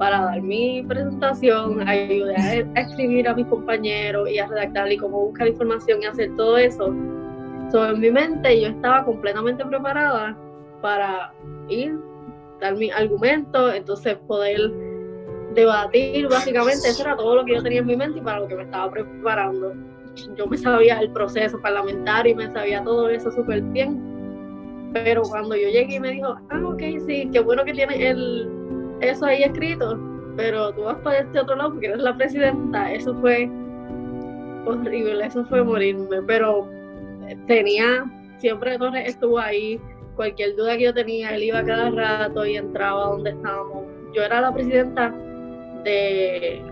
para 0.00 0.22
dar 0.22 0.40
mi 0.40 0.82
presentación, 0.82 1.86
ayudar 1.86 2.40
a, 2.74 2.80
escribir 2.80 3.28
a 3.28 3.34
mis 3.34 3.46
compañeros 3.48 4.30
y 4.30 4.38
a 4.38 4.46
redactar 4.46 4.90
y 4.90 4.96
cómo 4.96 5.26
buscar 5.26 5.48
información 5.48 6.02
y 6.02 6.06
hacer 6.06 6.34
todo 6.36 6.56
eso. 6.56 6.86
Sobre 7.70 7.90
en 7.90 8.00
mi 8.00 8.10
mente 8.10 8.62
yo 8.62 8.68
estaba 8.68 9.04
completamente 9.04 9.62
preparada 9.62 10.34
para 10.80 11.34
ir, 11.68 11.98
dar 12.62 12.76
mi 12.76 12.90
argumento, 12.90 13.70
entonces 13.70 14.16
poder 14.26 14.72
debatir, 15.54 16.28
básicamente, 16.28 16.88
eso 16.88 17.02
era 17.02 17.14
todo 17.14 17.36
lo 17.36 17.44
que 17.44 17.56
yo 17.56 17.62
tenía 17.62 17.80
en 17.80 17.86
mi 17.86 17.96
mente 17.96 18.20
y 18.20 18.22
para 18.22 18.40
lo 18.40 18.48
que 18.48 18.54
me 18.54 18.62
estaba 18.62 18.90
preparando. 18.90 19.74
Yo 20.34 20.46
me 20.46 20.56
sabía 20.56 20.98
el 21.00 21.10
proceso 21.10 21.60
parlamentario 21.60 22.32
y 22.32 22.36
me 22.36 22.50
sabía 22.50 22.82
todo 22.82 23.10
eso 23.10 23.30
súper 23.32 23.60
bien, 23.60 24.00
pero 24.94 25.20
cuando 25.24 25.54
yo 25.56 25.68
llegué 25.68 25.96
y 25.96 26.00
me 26.00 26.12
dijo, 26.12 26.36
ah, 26.48 26.62
ok, 26.64 26.82
sí, 27.06 27.28
qué 27.30 27.40
bueno 27.40 27.66
que 27.66 27.74
tienes 27.74 28.00
el, 28.00 28.60
eso 29.00 29.26
ahí 29.26 29.42
escrito, 29.42 29.98
pero 30.36 30.72
tú 30.72 30.82
vas 30.82 30.98
para 30.98 31.18
este 31.20 31.40
otro 31.40 31.56
lado 31.56 31.72
porque 31.72 31.86
eres 31.86 31.98
la 31.98 32.16
presidenta, 32.16 32.92
eso 32.92 33.14
fue 33.20 33.50
horrible, 34.66 35.26
eso 35.26 35.44
fue 35.46 35.62
morirme, 35.62 36.22
pero 36.26 36.68
tenía, 37.46 38.04
siempre 38.38 38.78
Torres 38.78 39.08
estuvo 39.08 39.38
ahí, 39.38 39.80
cualquier 40.16 40.56
duda 40.56 40.76
que 40.76 40.84
yo 40.84 40.94
tenía, 40.94 41.34
él 41.34 41.44
iba 41.44 41.64
cada 41.64 41.90
rato 41.90 42.44
y 42.44 42.56
entraba 42.56 43.06
donde 43.06 43.30
estábamos. 43.30 43.84
Yo 44.14 44.22
era 44.22 44.40
la 44.40 44.52
presidenta 44.52 45.14
de 45.84 46.62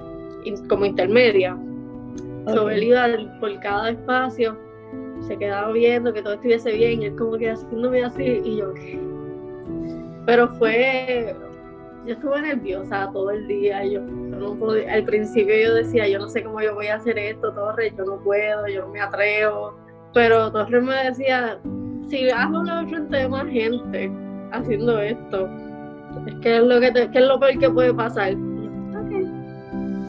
como 0.69 0.85
intermedia. 0.85 1.57
Okay. 2.47 2.77
él 2.77 2.85
iba 2.85 3.07
por 3.41 3.59
cada 3.61 3.91
espacio, 3.91 4.57
se 5.27 5.37
quedaba 5.37 5.73
viendo 5.73 6.13
que 6.13 6.23
todo 6.23 6.35
estuviese 6.35 6.73
bien, 6.73 7.03
y 7.03 7.07
él 7.07 7.17
como 7.17 7.37
que 7.37 7.51
haciéndome 7.51 8.05
así, 8.05 8.41
y 8.45 8.57
yo, 8.57 8.73
¿qué? 8.75 8.99
Pero 10.25 10.49
fue, 10.55 11.35
yo 12.07 12.15
estuve 12.15 12.41
nerviosa 12.43 13.11
todo 13.13 13.31
el 13.31 13.47
día, 13.47 13.85
yo 13.85 14.01
no 14.01 14.55
podía, 14.55 14.93
al 14.95 15.05
principio 15.05 15.55
yo 15.57 15.75
decía, 15.75 16.09
yo 16.09 16.19
no 16.19 16.29
sé 16.29 16.43
cómo 16.43 16.61
yo 16.61 16.75
voy 16.75 16.87
a 16.87 16.97
hacer 16.97 17.19
esto, 17.19 17.53
Torres, 17.53 17.93
yo 17.97 18.05
no 18.05 18.23
puedo, 18.23 18.67
yo 18.69 18.83
no 18.83 18.89
me 18.89 19.01
atrevo, 19.01 19.75
pero 20.15 20.51
Torres 20.51 20.83
me 20.83 20.95
decía, 21.05 21.59
si 22.09 22.31
hablado 22.31 22.89
frente 22.89 23.17
de 23.17 23.29
más 23.29 23.47
gente 23.49 24.11
haciendo 24.53 25.01
esto, 25.01 25.49
es 26.27 26.35
que 26.41 26.57
es 26.57 26.63
lo 26.63 26.81
que, 26.81 26.93
que 26.93 27.19
es 27.19 27.25
lo 27.25 27.39
peor 27.39 27.59
que 27.59 27.71
puede 27.71 27.93
pasar. 27.93 28.35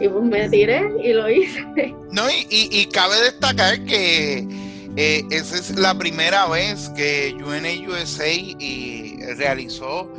Y 0.02 0.08
pues 0.08 0.24
me 0.24 0.48
tiré 0.48 0.90
y 1.04 1.14
lo 1.14 1.30
hice. 1.30 1.66
No, 2.12 2.24
y, 2.28 2.48
y, 2.50 2.88
cabe 2.88 3.16
destacar 3.24 3.84
que 3.86 4.48
eh, 4.96 5.24
esa 5.30 5.58
es 5.58 5.78
la 5.78 5.94
primera 5.94 6.48
vez 6.48 6.90
que 6.96 7.36
UNUSA 7.38 8.28
y 8.28 9.20
realizó 9.38 10.10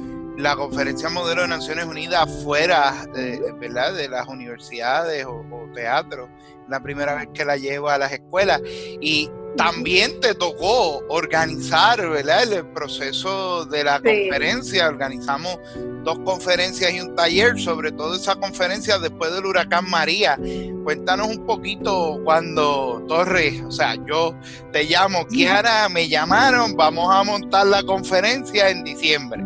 la 0.41 0.57
conferencia 0.57 1.09
modelo 1.09 1.43
de 1.43 1.49
Naciones 1.49 1.85
Unidas 1.85 2.29
fuera 2.43 3.07
de, 3.15 3.53
¿verdad? 3.61 3.95
de 3.95 4.09
las 4.09 4.27
universidades 4.29 5.25
o, 5.25 5.45
o 5.51 5.73
teatros. 5.75 6.29
La 6.69 6.81
primera 6.81 7.15
vez 7.15 7.29
que 7.35 7.45
la 7.45 7.57
llevo 7.57 7.89
a 7.89 7.99
las 7.99 8.13
escuelas. 8.13 8.61
Y 9.01 9.31
también 9.57 10.21
te 10.21 10.35
tocó 10.35 11.03
organizar 11.09 12.09
¿verdad? 12.09 12.53
el 12.53 12.67
proceso 12.69 13.65
de 13.67 13.85
la 13.85 14.01
conferencia. 14.01 14.89
Organizamos 14.89 15.59
dos 16.05 16.19
conferencias 16.21 16.93
y 16.93 17.01
un 17.01 17.15
taller, 17.15 17.59
sobre 17.59 17.93
todo 17.93 18.15
esa 18.15 18.37
conferencia 18.37 18.99
después 18.99 19.33
del 19.33 19.45
huracán 19.45 19.89
María. 19.89 20.39
Cuéntanos 20.85 21.29
un 21.29 21.47
poquito 21.47 22.21
cuando 22.25 23.05
Torres, 23.09 23.61
o 23.63 23.71
sea, 23.71 23.97
yo 24.07 24.35
te 24.73 24.85
llamo, 24.85 25.27
Kiara, 25.27 25.89
me 25.89 26.09
llamaron, 26.09 26.75
vamos 26.75 27.15
a 27.15 27.23
montar 27.23 27.67
la 27.67 27.83
conferencia 27.83 28.71
en 28.71 28.85
diciembre, 28.85 29.43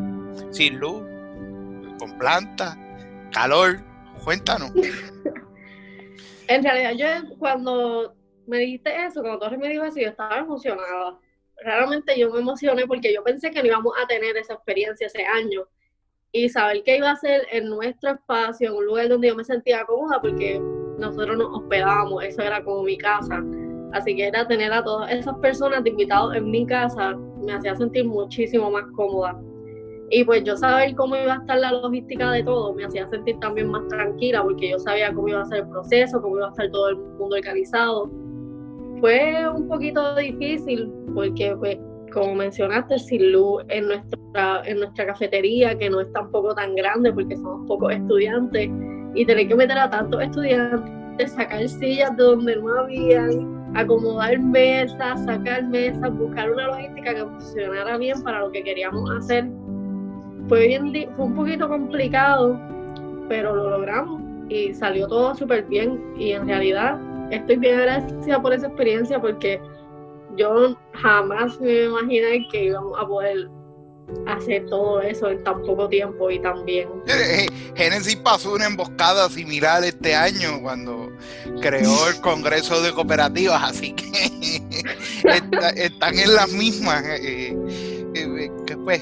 sin 0.54 0.78
luz, 0.78 1.02
con 1.98 2.16
planta, 2.18 2.78
calor, 3.32 3.80
cuéntanos. 4.22 4.72
En 6.46 6.62
realidad 6.62 6.92
yo 7.22 7.36
cuando 7.38 8.14
me 8.46 8.58
dijiste 8.58 8.94
eso, 9.06 9.22
cuando 9.22 9.38
Torres 9.38 9.58
me 9.58 9.70
dijo 9.70 9.82
eso, 9.82 9.98
yo 9.98 10.08
estaba 10.08 10.36
emocionada. 10.36 11.18
Realmente 11.64 12.18
yo 12.18 12.30
me 12.30 12.40
emocioné 12.40 12.86
porque 12.86 13.14
yo 13.14 13.24
pensé 13.24 13.50
que 13.50 13.62
no 13.62 13.68
íbamos 13.68 13.94
a 14.02 14.06
tener 14.06 14.36
esa 14.36 14.52
experiencia 14.52 15.06
ese 15.06 15.24
año 15.24 15.62
y 16.32 16.50
saber 16.50 16.82
que 16.82 16.98
iba 16.98 17.10
a 17.10 17.16
ser 17.16 17.46
en 17.50 17.70
nuestro 17.70 18.10
espacio, 18.10 18.68
en 18.68 18.76
un 18.76 18.84
lugar 18.84 19.08
donde 19.08 19.28
yo 19.28 19.36
me 19.36 19.44
sentía 19.44 19.86
cómoda, 19.86 20.20
porque 20.20 20.60
nosotros 20.98 21.38
nos 21.38 21.60
hospedábamos, 21.60 22.22
eso 22.22 22.42
era 22.42 22.62
como 22.62 22.82
mi 22.82 22.98
casa. 22.98 23.42
Así 23.94 24.14
que 24.14 24.26
era 24.26 24.46
tener 24.46 24.70
a 24.70 24.84
todas 24.84 25.10
esas 25.12 25.38
personas 25.38 25.82
de 25.82 25.90
invitados 25.90 26.34
en 26.34 26.50
mi 26.50 26.66
casa, 26.66 27.14
me 27.42 27.54
hacía 27.54 27.74
sentir 27.74 28.04
muchísimo 28.04 28.70
más 28.70 28.84
cómoda. 28.94 29.40
Y 30.14 30.22
pues 30.22 30.44
yo 30.44 30.56
saber 30.56 30.94
cómo 30.94 31.16
iba 31.16 31.32
a 31.32 31.36
estar 31.38 31.58
la 31.58 31.72
logística 31.72 32.30
de 32.30 32.44
todo, 32.44 32.72
me 32.72 32.84
hacía 32.84 33.04
sentir 33.08 33.36
también 33.40 33.68
más 33.68 33.82
tranquila, 33.88 34.44
porque 34.44 34.70
yo 34.70 34.78
sabía 34.78 35.12
cómo 35.12 35.26
iba 35.26 35.40
a 35.40 35.44
ser 35.46 35.58
el 35.58 35.68
proceso, 35.68 36.22
cómo 36.22 36.36
iba 36.36 36.46
a 36.46 36.50
estar 36.50 36.70
todo 36.70 36.90
el 36.90 36.96
mundo 36.98 37.34
organizado. 37.34 38.08
Fue 39.00 39.48
un 39.48 39.66
poquito 39.66 40.14
difícil, 40.14 40.88
porque 41.16 41.56
pues 41.58 41.78
como 42.12 42.36
mencionaste, 42.36 42.96
sin 43.00 43.32
luz 43.32 43.64
en 43.70 43.88
nuestra, 43.88 44.62
en 44.66 44.78
nuestra 44.78 45.06
cafetería, 45.06 45.76
que 45.76 45.90
no 45.90 46.00
es 46.00 46.12
tampoco 46.12 46.54
tan 46.54 46.76
grande 46.76 47.12
porque 47.12 47.36
somos 47.36 47.66
pocos 47.66 47.92
estudiantes, 47.92 48.70
y 49.16 49.26
tener 49.26 49.48
que 49.48 49.56
meter 49.56 49.78
a 49.78 49.90
tantos 49.90 50.22
estudiantes, 50.22 51.32
sacar 51.32 51.68
sillas 51.68 52.16
de 52.16 52.22
donde 52.22 52.54
no 52.54 52.72
habían, 52.78 53.74
acomodar 53.74 54.38
mesas, 54.38 55.24
sacar 55.24 55.64
mesas, 55.64 56.16
buscar 56.16 56.52
una 56.52 56.68
logística 56.68 57.14
que 57.16 57.24
funcionara 57.24 57.98
bien 57.98 58.22
para 58.22 58.42
lo 58.42 58.52
que 58.52 58.62
queríamos 58.62 59.10
hacer. 59.10 59.50
Fue, 60.48 60.68
bien, 60.68 60.92
fue 61.16 61.24
un 61.24 61.34
poquito 61.34 61.68
complicado, 61.68 62.58
pero 63.28 63.54
lo 63.54 63.70
logramos 63.70 64.20
y 64.48 64.74
salió 64.74 65.06
todo 65.08 65.34
súper 65.34 65.64
bien 65.64 66.00
y 66.18 66.32
en 66.32 66.46
realidad 66.46 66.98
estoy 67.30 67.56
bien 67.56 67.78
agradecida 67.78 68.40
por 68.40 68.52
esa 68.52 68.66
experiencia 68.66 69.20
porque 69.20 69.60
yo 70.36 70.76
jamás 70.92 71.58
me 71.60 71.84
imaginé 71.84 72.46
que 72.50 72.64
íbamos 72.64 72.98
a 72.98 73.06
poder 73.06 73.48
hacer 74.26 74.66
todo 74.66 75.00
eso 75.00 75.30
en 75.30 75.42
tan 75.44 75.62
poco 75.62 75.88
tiempo 75.88 76.30
y 76.30 76.38
tan 76.38 76.64
bien. 76.64 76.88
Eh, 77.06 77.46
Génesis 77.74 78.16
pasó 78.16 78.52
una 78.52 78.66
emboscada 78.66 79.28
similar 79.30 79.82
este 79.84 80.14
año 80.14 80.60
cuando 80.62 81.10
creó 81.60 82.08
el 82.08 82.20
Congreso 82.20 82.82
de 82.82 82.92
Cooperativas, 82.92 83.62
así 83.62 83.94
que 83.94 84.60
están 85.76 86.18
en 86.18 86.34
las 86.34 86.52
mismas. 86.52 87.02
Eh, 87.06 87.56
eh, 88.14 88.50
que 88.66 88.76
pues, 88.76 89.00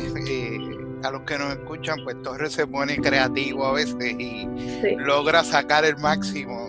a 1.05 1.11
los 1.11 1.23
que 1.23 1.39
nos 1.39 1.53
escuchan, 1.53 1.99
pues 2.05 2.21
Torres 2.23 2.53
se 2.53 2.67
pone 2.67 2.97
creativo 2.97 3.67
a 3.67 3.73
veces 3.73 4.15
y 4.19 4.49
logra 4.97 5.45
sacar 5.45 5.85
el 5.85 5.97
máximo. 5.99 6.69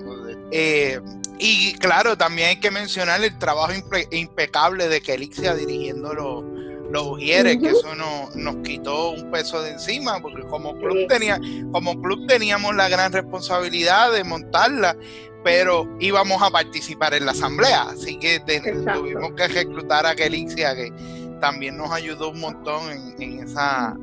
Y 1.39 1.73
claro, 1.73 2.17
también 2.17 2.49
hay 2.49 2.55
que 2.57 2.71
mencionar 2.71 3.23
el 3.23 3.37
trabajo 3.37 3.71
impecable 4.11 4.87
de 4.87 5.01
Kelixia 5.01 5.55
dirigiendo 5.55 6.13
los, 6.13 6.43
los 6.91 7.17
que 7.17 7.69
eso 7.69 7.95
nos 7.95 8.55
quitó 8.57 9.11
un 9.11 9.31
peso 9.31 9.61
de 9.61 9.71
encima, 9.71 10.21
porque 10.21 10.43
como 10.43 10.77
club, 10.77 11.07
tenía, 11.07 11.39
como 11.71 11.99
club 11.99 12.27
teníamos 12.27 12.75
la 12.75 12.87
gran 12.87 13.11
responsabilidad 13.11 14.11
de 14.11 14.23
montarla, 14.23 14.95
pero 15.43 15.89
íbamos 15.99 16.41
a 16.41 16.51
participar 16.51 17.15
en 17.15 17.25
la 17.25 17.31
asamblea, 17.31 17.89
así 17.89 18.17
que 18.17 18.39
tuvimos 18.39 19.33
que 19.35 19.47
reclutar 19.47 20.05
a 20.05 20.15
Kelixia, 20.15 20.75
que 20.75 20.93
también 21.41 21.75
nos 21.75 21.91
ayudó 21.91 22.29
un 22.29 22.39
montón 22.39 22.89
en, 22.91 23.21
en 23.21 23.39
esa 23.43 23.97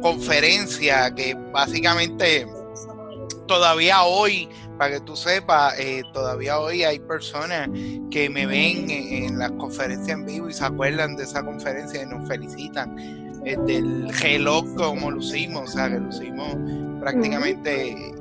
conferencia, 0.00 1.14
que 1.14 1.34
básicamente 1.52 2.46
todavía 3.46 4.02
hoy 4.02 4.48
para 4.78 4.94
que 4.94 5.00
tú 5.00 5.16
sepas, 5.16 5.74
eh, 5.78 6.02
todavía 6.12 6.60
hoy 6.60 6.84
hay 6.84 7.00
personas 7.00 7.68
que 8.10 8.30
me 8.30 8.46
ven 8.46 8.88
en, 8.88 9.38
las 9.38 9.50
conferencias 9.52 10.16
en 10.16 10.24
vivo 10.24 10.48
y 10.48 10.52
se 10.52 10.64
acuerdan 10.64 11.16
de 11.16 11.24
esa 11.24 11.44
conferencia 11.44 12.02
y 12.02 12.06
nos 12.06 12.28
felicitan 12.28 12.94
del 13.66 14.08
reloj 14.20 14.64
como 14.76 15.10
lo 15.10 15.18
hicimos, 15.18 15.70
o 15.70 15.72
sea, 15.72 15.88
que 15.88 15.98
lo 15.98 16.08
hicimos 16.08 16.56
prácticamente 17.00 18.14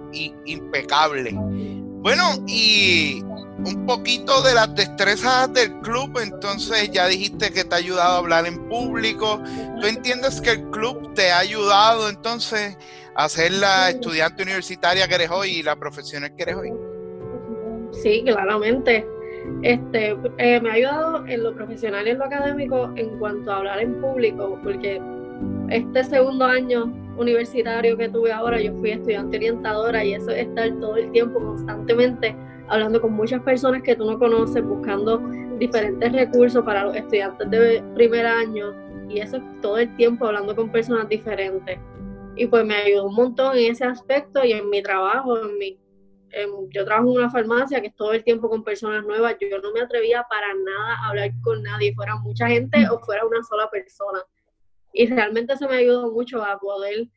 impecable. 0.46 1.32
Bueno, 1.36 2.44
y 2.48 3.22
un 3.68 3.86
poquito 3.86 4.42
de 4.42 4.54
las 4.54 4.74
destrezas 4.76 5.52
del 5.54 5.80
club, 5.82 6.18
entonces 6.22 6.90
ya 6.92 7.08
dijiste 7.08 7.52
que 7.52 7.66
te 7.66 7.76
ha 7.76 7.78
ayudado 7.78 8.16
a 8.16 8.18
hablar 8.20 8.46
en 8.46 8.68
público. 8.70 9.42
¿Tú 9.82 9.88
entiendes 9.88 10.40
que 10.40 10.52
el 10.52 10.70
club 10.70 11.14
te 11.14 11.32
ha 11.32 11.40
ayudado 11.40 12.10
entonces 12.10 12.78
a 13.16 13.28
ser 13.28 13.52
la 13.52 13.90
estudiante 13.90 14.44
universitaria 14.44 15.08
que 15.08 15.16
eres 15.16 15.32
hoy 15.32 15.50
y 15.50 15.64
la 15.64 15.76
profesional 15.76 16.34
que 16.36 16.44
eres 16.44 16.56
hoy? 16.56 16.72
Sí, 17.92 18.24
claramente. 18.26 19.06
Este, 19.64 20.16
eh, 20.38 20.62
me 20.62 20.70
ha 20.70 20.74
ayudado 20.74 21.26
en 21.26 21.44
lo 21.44 21.54
profesional 21.56 22.08
y 22.08 22.12
en 22.12 22.20
lo 22.20 22.26
académico 22.26 22.92
en 22.96 23.18
cuanto 23.20 23.52
a 23.52 23.58
hablar 23.58 23.80
en 23.82 24.00
público, 24.02 24.60
porque 24.64 25.02
este 25.70 26.04
segundo 26.04 26.46
año 26.46 26.86
universitario 27.18 27.98
que 27.98 28.10
tuve 28.10 28.32
ahora, 28.32 28.62
yo 28.62 28.74
fui 28.80 28.92
estudiante 28.92 29.38
orientadora 29.38 30.04
y 30.04 30.14
eso 30.14 30.32
es 30.32 30.48
estar 30.48 30.70
todo 30.80 30.96
el 30.98 31.12
tiempo 31.12 31.40
constantemente 31.40 32.36
hablando 32.70 33.02
con 33.02 33.14
muchas 33.14 33.42
personas 33.42 33.82
que 33.82 33.96
tú 33.96 34.10
no 34.10 34.20
conoces, 34.20 34.64
buscando 34.64 35.20
diferentes 35.58 36.12
recursos 36.12 36.64
para 36.64 36.84
los 36.84 36.96
estudiantes 36.96 37.50
de 37.50 37.84
primer 37.96 38.26
año 38.26 38.74
y 39.10 39.20
eso 39.20 39.40
todo 39.62 39.78
el 39.78 39.96
tiempo 39.96 40.26
hablando 40.28 40.56
con 40.56 40.72
personas 40.72 41.08
diferentes. 41.10 41.80
Y 42.36 42.46
pues 42.48 42.66
me 42.66 42.76
ayudó 42.76 43.08
un 43.08 43.16
montón 43.16 43.58
en 43.58 43.72
ese 43.72 43.86
aspecto 43.86 44.44
y 44.44 44.52
en 44.52 44.70
mi 44.70 44.84
trabajo, 44.84 45.38
en 45.40 45.58
mi, 45.58 45.80
yo 46.70 46.86
trabajo 46.86 47.10
en 47.10 47.18
una 47.18 47.30
farmacia 47.32 47.82
que 47.82 47.88
es 47.88 47.96
todo 47.96 48.14
el 48.14 48.24
tiempo 48.24 48.50
con 48.50 48.64
personas 48.64 49.04
nuevas, 49.06 49.36
yo 49.40 49.60
no 49.60 49.72
me 49.72 49.82
atrevía 49.82 50.26
para 50.30 50.48
nada 50.54 50.96
a 50.96 51.10
hablar 51.10 51.32
con 51.42 51.64
nadie, 51.64 51.96
fuera 51.96 52.16
mucha 52.18 52.48
gente 52.48 52.88
o 52.90 53.00
fuera 53.00 53.26
una 53.26 53.42
sola 53.44 53.70
persona. 53.72 54.20
Y 54.94 55.08
realmente 55.08 55.54
eso 55.54 55.68
me 55.68 55.78
ayudó 55.78 56.12
mucho 56.12 56.44
a 56.44 56.60
poder 56.60 57.08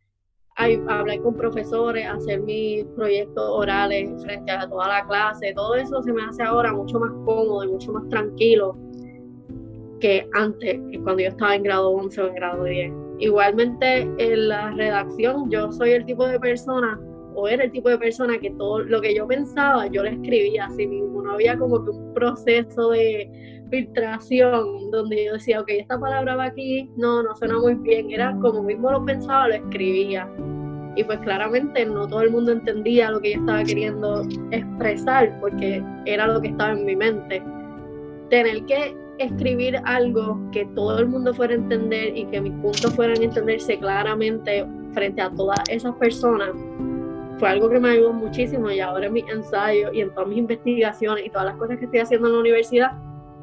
hablar 0.56 1.20
con 1.22 1.34
profesores, 1.34 2.06
hacer 2.06 2.40
mis 2.42 2.84
proyectos 2.96 3.44
orales 3.48 4.10
frente 4.22 4.50
a 4.52 4.68
toda 4.68 4.88
la 4.88 5.06
clase, 5.06 5.52
todo 5.54 5.74
eso 5.74 6.02
se 6.02 6.12
me 6.12 6.22
hace 6.22 6.42
ahora 6.42 6.72
mucho 6.72 6.98
más 6.98 7.10
cómodo 7.24 7.64
y 7.64 7.68
mucho 7.68 7.92
más 7.92 8.08
tranquilo 8.08 8.76
que 10.00 10.28
antes, 10.34 10.80
cuando 11.02 11.22
yo 11.22 11.28
estaba 11.28 11.54
en 11.54 11.62
grado 11.62 11.90
11 11.90 12.22
o 12.22 12.28
en 12.28 12.34
grado 12.34 12.64
10. 12.64 12.92
Igualmente 13.18 14.08
en 14.18 14.48
la 14.48 14.70
redacción, 14.72 15.50
yo 15.50 15.70
soy 15.72 15.90
el 15.90 16.06
tipo 16.06 16.26
de 16.26 16.40
persona, 16.40 16.98
o 17.34 17.46
era 17.46 17.64
el 17.64 17.70
tipo 17.70 17.88
de 17.88 17.98
persona 17.98 18.38
que 18.38 18.50
todo 18.52 18.80
lo 18.80 19.00
que 19.00 19.14
yo 19.14 19.26
pensaba, 19.26 19.86
yo 19.86 20.02
lo 20.02 20.08
escribía 20.08 20.66
así 20.66 20.86
mismo, 20.86 21.22
no 21.22 21.32
había 21.32 21.56
como 21.58 21.84
que 21.84 21.90
un 21.90 22.14
proceso 22.14 22.90
de 22.90 23.59
filtración 23.70 24.90
donde 24.90 25.26
yo 25.26 25.32
decía, 25.34 25.60
ok, 25.60 25.68
esta 25.70 25.98
palabra 25.98 26.36
va 26.36 26.44
aquí, 26.46 26.90
no, 26.96 27.22
no 27.22 27.34
suena 27.36 27.58
muy 27.58 27.74
bien, 27.74 28.10
era 28.10 28.36
como 28.40 28.62
mismo 28.62 28.90
lo 28.90 29.04
pensaba, 29.04 29.48
lo 29.48 29.54
escribía. 29.54 30.28
Y 30.96 31.04
pues 31.04 31.20
claramente 31.20 31.86
no 31.86 32.06
todo 32.08 32.22
el 32.22 32.30
mundo 32.30 32.52
entendía 32.52 33.10
lo 33.10 33.20
que 33.20 33.34
yo 33.34 33.40
estaba 33.40 33.62
queriendo 33.62 34.26
expresar 34.50 35.38
porque 35.40 35.82
era 36.04 36.26
lo 36.26 36.40
que 36.40 36.48
estaba 36.48 36.72
en 36.72 36.84
mi 36.84 36.96
mente. 36.96 37.42
Tener 38.28 38.64
que 38.66 38.96
escribir 39.18 39.80
algo 39.84 40.38
que 40.52 40.66
todo 40.74 40.98
el 40.98 41.08
mundo 41.08 41.32
fuera 41.32 41.54
a 41.54 41.56
entender 41.56 42.16
y 42.16 42.24
que 42.26 42.40
mis 42.40 42.52
puntos 42.54 42.94
fueran 42.94 43.20
a 43.20 43.24
entenderse 43.24 43.78
claramente 43.78 44.66
frente 44.92 45.22
a 45.22 45.30
todas 45.30 45.60
esas 45.68 45.94
personas 45.96 46.50
fue 47.40 47.48
algo 47.48 47.70
que 47.70 47.80
me 47.80 47.90
ayudó 47.92 48.12
muchísimo 48.12 48.70
y 48.70 48.80
ahora 48.80 49.06
en 49.06 49.14
mis 49.14 49.28
ensayos 49.28 49.92
y 49.94 50.02
en 50.02 50.10
todas 50.10 50.28
mis 50.28 50.38
investigaciones 50.38 51.24
y 51.24 51.30
todas 51.30 51.46
las 51.46 51.56
cosas 51.56 51.78
que 51.78 51.86
estoy 51.86 52.00
haciendo 52.00 52.28
en 52.28 52.34
la 52.34 52.40
universidad 52.40 52.92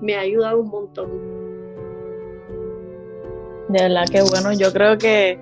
me 0.02 0.16
ha 0.16 0.22
ayudado 0.22 0.62
un 0.62 0.70
montón. 0.70 1.10
De 3.70 3.84
verdad 3.84 4.06
que 4.10 4.22
bueno, 4.22 4.54
yo 4.54 4.72
creo 4.72 4.98
que, 4.98 5.38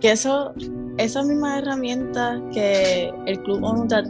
que 0.00 0.12
eso, 0.12 0.54
esas 0.96 1.26
mismas 1.26 1.62
herramientas 1.62 2.40
que 2.52 3.12
el 3.26 3.42
Club 3.42 3.62
ONU 3.62 3.86
te, 3.86 4.02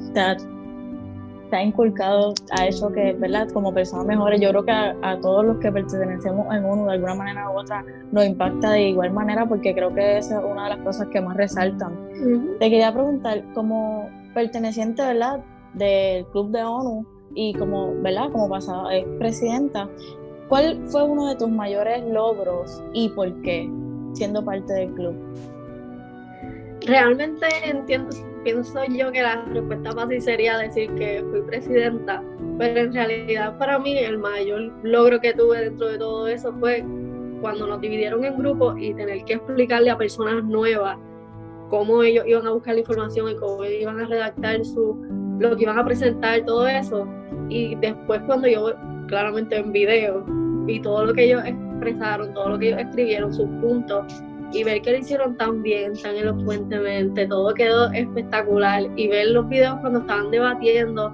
te, 1.51 1.57
ha 1.57 1.63
inculcado 1.63 2.35
a 2.53 2.67
eso 2.67 2.93
que, 2.93 3.15
¿verdad? 3.15 3.49
Como 3.53 3.75
personas 3.75 4.07
mejores, 4.07 4.41
yo 4.41 4.51
creo 4.51 4.65
que 4.65 4.71
a, 4.71 5.19
todos 5.21 5.45
los 5.45 5.57
que 5.59 5.73
pertenecemos 5.73 6.47
a 6.47 6.59
ONU 6.59 6.87
de 6.87 6.93
alguna 6.93 7.15
manera 7.15 7.51
u 7.51 7.59
otra 7.59 7.85
nos 8.13 8.25
impacta 8.25 8.71
de 8.73 8.91
igual 8.91 9.11
manera 9.11 9.47
porque 9.47 9.75
creo 9.75 9.93
que 9.93 10.19
esa 10.19 10.39
es 10.39 10.45
una 10.45 10.65
de 10.65 10.77
las 10.77 10.79
cosas 10.85 11.09
que 11.09 11.21
más 11.21 11.37
resaltan. 11.37 11.99
Te 12.61 12.71
quería 12.71 12.93
preguntar, 12.93 13.43
como 13.55 14.09
perteneciente, 14.33 15.03
¿verdad? 15.03 15.41
Del 15.75 16.25
Club 16.27 16.51
de 16.53 16.63
ONU, 16.63 17.18
y 17.35 17.55
como, 17.55 17.95
¿verdad? 18.03 18.31
Como 18.33 18.49
pasada 18.49 18.95
es 18.95 19.05
presidenta, 19.19 19.89
¿cuál 20.49 20.81
fue 20.87 21.05
uno 21.05 21.29
de 21.29 21.37
tus 21.37 21.49
mayores 21.49 22.05
logros 22.07 22.83
y 22.93 23.09
por 23.11 23.33
qué 23.43 23.71
siendo 24.15 24.45
parte 24.45 24.73
del 24.73 24.93
club? 24.95 25.15
Realmente 26.87 27.47
entiendo, 27.65 28.17
pienso 28.45 28.85
yo 28.85 29.13
que 29.13 29.23
la 29.23 29.43
respuesta 29.45 29.93
fácil 29.93 30.23
sería 30.23 30.59
decir 30.59 30.95
que 30.95 31.25
fui 31.31 31.43
presidenta, 31.43 32.23
pero 32.57 32.81
en 32.81 32.93
realidad 32.93 33.59
para 33.59 33.79
mí 33.79 33.99
el 33.99 34.19
mayor 34.19 34.73
logro 34.83 35.21
que 35.21 35.35
tuve 35.35 35.65
dentro 35.65 35.89
de 35.89 35.99
todo 35.99 36.29
eso 36.29 36.53
fue 36.61 36.85
cuando 37.41 37.67
nos 37.67 37.81
dividieron 37.81 38.25
en 38.25 38.39
grupos 38.39 38.77
y 38.79 38.95
tener 38.95 39.25
que 39.25 39.35
explicarle 39.35 39.91
a 39.91 39.99
personas 39.99 40.45
nuevas 40.45 40.97
cómo 41.69 42.03
ellos 42.03 42.25
iban 42.27 42.47
a 42.47 42.51
buscar 42.51 42.75
la 42.75 42.81
información 42.81 43.29
y 43.29 43.37
cómo 43.37 43.65
iban 43.65 44.01
a 44.01 44.07
redactar 44.07 44.65
su, 44.65 44.97
lo 45.39 45.57
que 45.57 45.63
iban 45.63 45.79
a 45.79 45.85
presentar, 45.85 46.45
todo 46.45 46.67
eso. 46.67 47.07
Y 47.49 47.75
después 47.77 48.21
cuando 48.27 48.49
yo, 48.49 48.73
claramente 49.07 49.57
en 49.57 49.73
video, 49.73 50.25
vi 50.67 50.81
todo 50.81 51.07
lo 51.07 51.15
que 51.15 51.25
ellos 51.25 51.43
expresaron, 51.45 52.35
todo 52.35 52.51
lo 52.51 52.59
que 52.59 52.69
ellos 52.69 52.81
escribieron, 52.81 53.33
sus 53.33 53.49
puntos, 53.61 54.23
y 54.53 54.65
ver 54.65 54.81
que 54.83 54.93
lo 54.93 54.99
hicieron 54.99 55.37
tan 55.37 55.63
bien, 55.63 55.93
tan 56.03 56.17
elocuentemente, 56.17 57.27
todo 57.27 57.53
quedó 57.55 57.91
espectacular. 57.93 58.85
Y 58.97 59.09
ver 59.09 59.29
los 59.29 59.49
videos 59.49 59.79
cuando 59.81 60.01
estaban 60.01 60.31
debatiendo 60.31 61.13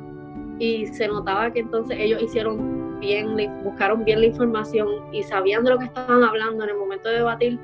y 0.59 0.87
se 0.87 1.09
notaba 1.09 1.53
que 1.53 1.61
entonces 1.61 1.97
ellos 1.99 2.23
hicieron 2.23 3.01
bien, 3.01 3.37
buscaron 3.65 4.05
bien 4.05 4.21
la 4.21 4.27
información 4.27 4.89
y 5.13 5.23
sabían 5.25 5.65
de 5.65 5.71
lo 5.71 5.79
que 5.79 5.87
estaban 5.87 6.23
hablando 6.23 6.65
en 6.65 6.71
el 6.71 6.77
momento 6.77 7.09
de 7.09 7.17
debatir. 7.17 7.59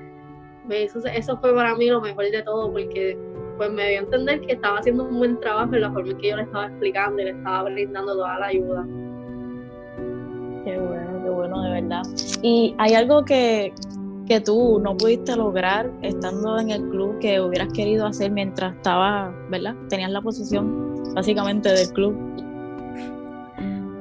Eso, 0.68 1.00
eso 1.06 1.36
fue 1.38 1.54
para 1.54 1.74
mí 1.74 1.88
lo 1.88 2.00
mejor 2.00 2.30
de 2.30 2.42
todo 2.42 2.70
porque 2.70 3.18
pues 3.60 3.70
me 3.72 3.90
dio 3.90 3.98
a 3.98 4.02
entender 4.04 4.40
que 4.40 4.54
estaba 4.54 4.78
haciendo 4.78 5.04
un 5.04 5.18
buen 5.18 5.38
trabajo 5.38 5.74
en 5.74 5.82
la 5.82 5.92
forma 5.92 6.12
en 6.12 6.16
que 6.16 6.30
yo 6.30 6.36
le 6.36 6.44
estaba 6.44 6.64
explicando 6.68 7.20
y 7.20 7.24
le 7.26 7.30
estaba 7.32 7.64
brindando 7.64 8.14
toda 8.14 8.38
la 8.38 8.46
ayuda. 8.46 8.86
Qué 10.64 10.78
bueno, 10.78 11.22
qué 11.22 11.28
bueno, 11.28 11.62
de 11.64 11.70
verdad. 11.82 12.02
¿Y 12.40 12.74
hay 12.78 12.94
algo 12.94 13.22
que, 13.22 13.74
que 14.26 14.40
tú 14.40 14.80
no 14.82 14.96
pudiste 14.96 15.36
lograr 15.36 15.90
estando 16.00 16.58
en 16.58 16.70
el 16.70 16.88
club 16.88 17.18
que 17.18 17.38
hubieras 17.38 17.70
querido 17.74 18.06
hacer 18.06 18.30
mientras 18.30 18.74
estabas, 18.76 19.34
¿verdad? 19.50 19.74
Tenías 19.90 20.10
la 20.10 20.22
posición 20.22 21.14
básicamente 21.14 21.68
del 21.68 21.92
club. 21.92 22.16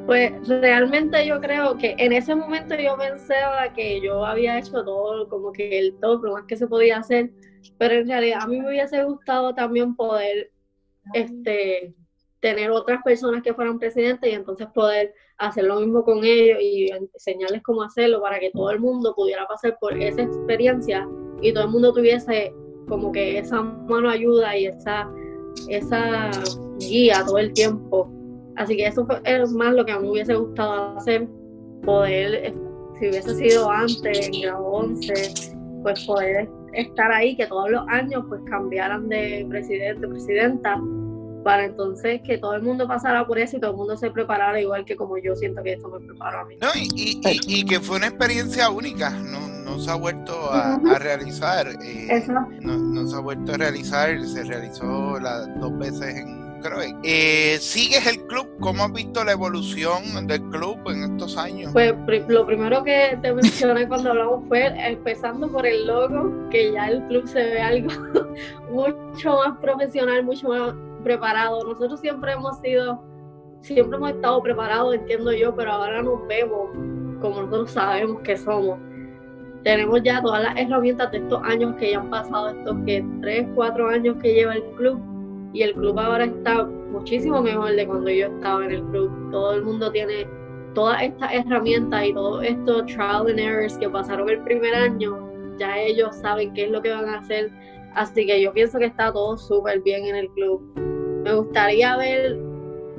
Pues 0.06 0.32
realmente 0.48 1.28
yo 1.28 1.41
creo 1.41 1.78
que 1.78 1.95
en 1.98 2.13
ese 2.13 2.34
momento 2.34 2.76
yo 2.76 2.98
pensaba 2.98 3.74
que 3.74 4.00
yo 4.00 4.26
había 4.26 4.58
hecho 4.58 4.86
todo, 4.86 5.28
como 5.28 5.52
que 5.52 5.80
el 5.80 5.95
todo 6.00 6.22
lo 6.22 6.32
más 6.32 6.45
que 6.45 6.56
se 6.56 6.65
podía 6.65 7.00
hacer, 7.00 7.30
pero 7.78 7.95
en 7.95 8.08
realidad 8.08 8.39
a 8.41 8.48
mí 8.48 8.60
me 8.60 8.69
hubiese 8.69 9.04
gustado 9.04 9.54
también 9.54 9.95
poder 9.95 10.52
este, 11.13 11.93
tener 12.39 12.72
otras 12.72 13.02
personas 13.04 13.43
que 13.43 13.54
fueran 13.54 13.80
presidentes 13.80 14.32
y 14.32 14.36
entonces 14.36 14.67
poder 14.74 15.13
hacer 15.38 15.65
lo 15.65 15.80
mismo 15.80 16.04
con 16.04 16.24
ellos 16.24 16.60
y 16.62 16.89
enseñarles 16.91 17.63
cómo 17.63 17.84
hacerlo 17.84 18.22
para 18.22 18.39
que 18.39 18.52
todo 18.52 18.72
el 18.72 18.80
mundo 18.80 19.13
pudiera 19.15 19.48
pasar 19.48 19.78
por 19.80 19.93
esa 20.02 20.24
experiencia 20.24 21.08
y 21.41 21.54
todo 21.54 21.65
el 21.65 21.69
mundo 21.72 21.93
tuviese 21.93 22.54
como 22.88 23.12
que 23.12 23.38
esa 23.38 23.62
mano 23.62 24.10
ayuda 24.10 24.58
y 24.58 24.65
esa, 24.65 25.10
esa 25.69 26.32
guía 26.80 27.24
todo 27.26 27.38
el 27.38 27.54
tiempo. 27.54 28.12
Así 28.56 28.76
que 28.76 28.88
eso 28.88 29.06
fue 29.06 29.22
más 29.56 29.74
lo 29.74 29.86
que 29.86 29.91
a 29.91 30.00
mí 30.00 30.08
me 30.08 30.12
hubiese 30.13 30.36
gustado 30.36 30.98
hacer, 30.98 31.28
poder, 31.86 32.54
si 33.00 33.10
hubiese 33.10 33.36
sido 33.36 33.69
antes, 33.69 34.28
en 34.28 34.41
grado 34.41 34.65
11, 34.65 35.13
pues 35.84 36.06
poder 36.06 36.50
estar 36.73 37.12
ahí, 37.12 37.36
que 37.36 37.47
todos 37.47 37.69
los 37.69 37.88
años 37.88 38.23
pues 38.27 38.41
cambiaran 38.49 39.10
de 39.10 39.45
presidente, 39.49 40.08
presidenta, 40.08 40.79
para 41.43 41.65
entonces 41.65 42.21
que 42.23 42.38
todo 42.38 42.55
el 42.55 42.62
mundo 42.62 42.88
pasara 42.88 43.25
por 43.25 43.39
eso 43.39 43.58
y 43.58 43.60
todo 43.60 43.71
el 43.71 43.77
mundo 43.77 43.97
se 43.97 44.12
preparara 44.12 44.60
igual 44.60 44.86
que 44.86 44.95
como 44.95 45.17
yo 45.17 45.36
siento 45.36 45.63
que 45.63 45.73
eso 45.73 45.89
me 45.89 46.05
preparó 46.05 46.39
a 46.39 46.45
mí. 46.45 46.55
No, 46.62 46.67
y, 46.75 47.21
y, 47.23 47.65
que 47.65 47.79
fue 47.79 47.97
una 47.97 48.08
experiencia 48.08 48.69
única, 48.69 49.10
no, 49.10 49.39
no 49.63 49.79
se 49.79 49.89
ha 49.89 49.95
vuelto 49.95 50.51
a, 50.51 50.77
realizar. 50.99 51.67
Eh, 51.82 52.25
no, 52.27 52.77
no, 52.77 53.08
se 53.08 53.15
ha 53.15 53.19
vuelto 53.19 53.53
a 53.53 53.58
realizar, 53.58 54.23
se 54.25 54.43
realizó 54.43 55.19
las 55.19 55.47
dos 55.60 55.77
veces 55.77 56.17
en 56.17 56.38
creo. 56.60 56.80
Eh, 57.04 57.58
¿Sigues 57.60 58.06
el 58.08 58.26
club? 58.28 58.48
¿Cómo 58.60 58.84
has 58.84 58.93
visto 58.93 59.24
la 59.24 59.34
evolución 59.34 60.28
del 60.28 60.41
club 60.50 60.78
en 60.88 61.04
estos 61.04 61.38
años? 61.38 61.72
Pues 61.74 61.93
lo 62.28 62.45
primero 62.45 62.84
que 62.84 63.17
te 63.22 63.34
mencioné 63.34 63.88
cuando 63.88 64.12
hablamos 64.12 64.48
fue 64.48 64.67
empezando 64.88 65.52
por 65.52 65.65
el 65.65 65.88
logo, 65.88 66.50
que 66.50 66.72
ya 66.72 66.88
el 66.89 67.04
club 67.08 67.28
se 67.28 67.39
ve 67.39 67.62
algo 67.62 67.89
mucho 68.72 69.36
más 69.36 69.58
profesional, 69.60 70.24
mucho 70.24 70.50
más 70.50 70.74
preparado. 71.04 71.63
Nosotros 71.63 72.00
siempre 72.00 72.34
hemos 72.34 72.60
sido, 72.60 73.02
siempre 73.62 73.98
hemos 73.98 74.12
estado 74.12 74.41
preparados, 74.41 74.95
entiendo 74.95 75.32
yo, 75.32 75.56
pero 75.56 75.72
ahora 75.72 76.02
nos 76.02 76.26
vemos 76.28 76.69
como 77.22 77.41
nosotros 77.41 77.72
sabemos 77.72 78.22
que 78.22 78.38
somos 78.38 78.80
tenemos 79.63 80.02
ya 80.04 80.22
todas 80.22 80.43
las 80.43 80.58
herramientas 80.58 81.12
de 81.12 81.17
estos 81.17 81.41
años 81.43 81.76
que 81.76 81.91
ya 81.91 82.00
han 82.00 82.10
pasado, 82.10 82.50
estos 82.50 82.78
que 82.86 83.06
tres, 83.22 83.48
cuatro 83.56 83.89
años 83.89 84.15
que 84.22 84.34
lleva 84.34 84.56
el 84.56 84.63
club, 84.78 85.02
y 85.53 85.63
el 85.63 85.73
club 85.73 85.99
ahora 85.99 86.25
está 86.25 86.65
muchísimo 86.65 87.41
mejor 87.41 87.75
de 87.75 87.88
cuando 87.88 88.09
yo 88.09 88.27
estaba 88.27 88.65
en 88.65 88.71
el 88.71 88.83
club. 88.83 89.31
Todo 89.31 89.53
el 89.53 89.63
mundo 89.63 89.91
tiene 89.91 90.27
todas 90.73 91.01
estas 91.01 91.33
herramientas 91.33 92.05
y 92.05 92.13
todos 92.13 92.43
estos 92.43 92.85
trial 92.85 93.27
and 93.27 93.39
errors 93.39 93.77
que 93.77 93.89
pasaron 93.89 94.29
el 94.29 94.39
primer 94.43 94.73
año, 94.75 95.17
ya 95.57 95.77
ellos 95.77 96.15
saben 96.15 96.53
qué 96.53 96.65
es 96.65 96.71
lo 96.71 96.81
que 96.81 96.91
van 96.91 97.09
a 97.09 97.19
hacer. 97.19 97.51
Así 97.95 98.25
que 98.25 98.41
yo 98.41 98.53
pienso 98.53 98.77
que 98.79 98.85
está 98.85 99.12
todo 99.12 99.35
súper 99.38 99.81
bien 99.81 100.05
en 100.05 100.15
el 100.15 100.29
club. 100.29 100.62
Me 101.23 101.33
gustaría 101.33 101.97
ver 101.97 102.39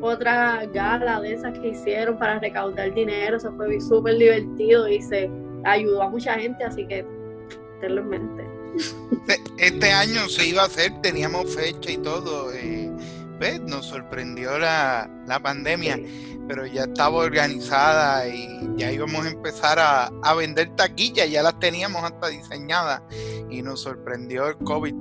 otra 0.01 0.67
gala 0.73 1.21
de 1.21 1.35
esas 1.35 1.59
que 1.59 1.69
hicieron 1.69 2.19
para 2.19 2.39
recaudar 2.39 2.93
dinero. 2.93 3.37
Eso 3.37 3.53
fue 3.53 3.81
súper 3.81 4.17
divertido 4.17 4.89
y 4.89 5.01
se 5.01 5.31
ayudó 5.65 6.03
a 6.03 6.11
mucha 6.11 6.35
gente, 6.35 6.65
así 6.65 6.87
que 6.87 7.07
tenlo 7.81 8.01
en 8.03 8.09
mente. 8.09 8.50
Este, 9.27 9.43
este 9.59 9.93
año 9.93 10.29
se 10.29 10.47
iba 10.47 10.63
a 10.63 10.67
hacer, 10.67 11.01
teníamos 11.03 11.55
fecha 11.55 11.91
y 11.91 11.99
todo. 11.99 12.53
Eh, 12.53 12.91
pues, 13.41 13.59
nos 13.63 13.87
sorprendió 13.87 14.59
la, 14.59 15.09
pandemia, 15.43 15.99
pero 16.47 16.67
ya 16.67 16.83
estaba 16.83 17.17
organizada 17.17 18.29
y 18.29 18.69
ya 18.77 18.93
íbamos 18.93 19.25
a 19.25 19.31
empezar 19.31 19.79
a, 19.79 20.35
vender 20.35 20.77
taquillas, 20.77 21.31
ya 21.31 21.43
las 21.43 21.59
teníamos 21.59 22.05
hasta 22.05 22.29
diseñadas 22.29 23.01
y 23.49 23.63
nos 23.63 23.81
sorprendió 23.81 24.47
el 24.49 24.59
COVID. 24.59 24.95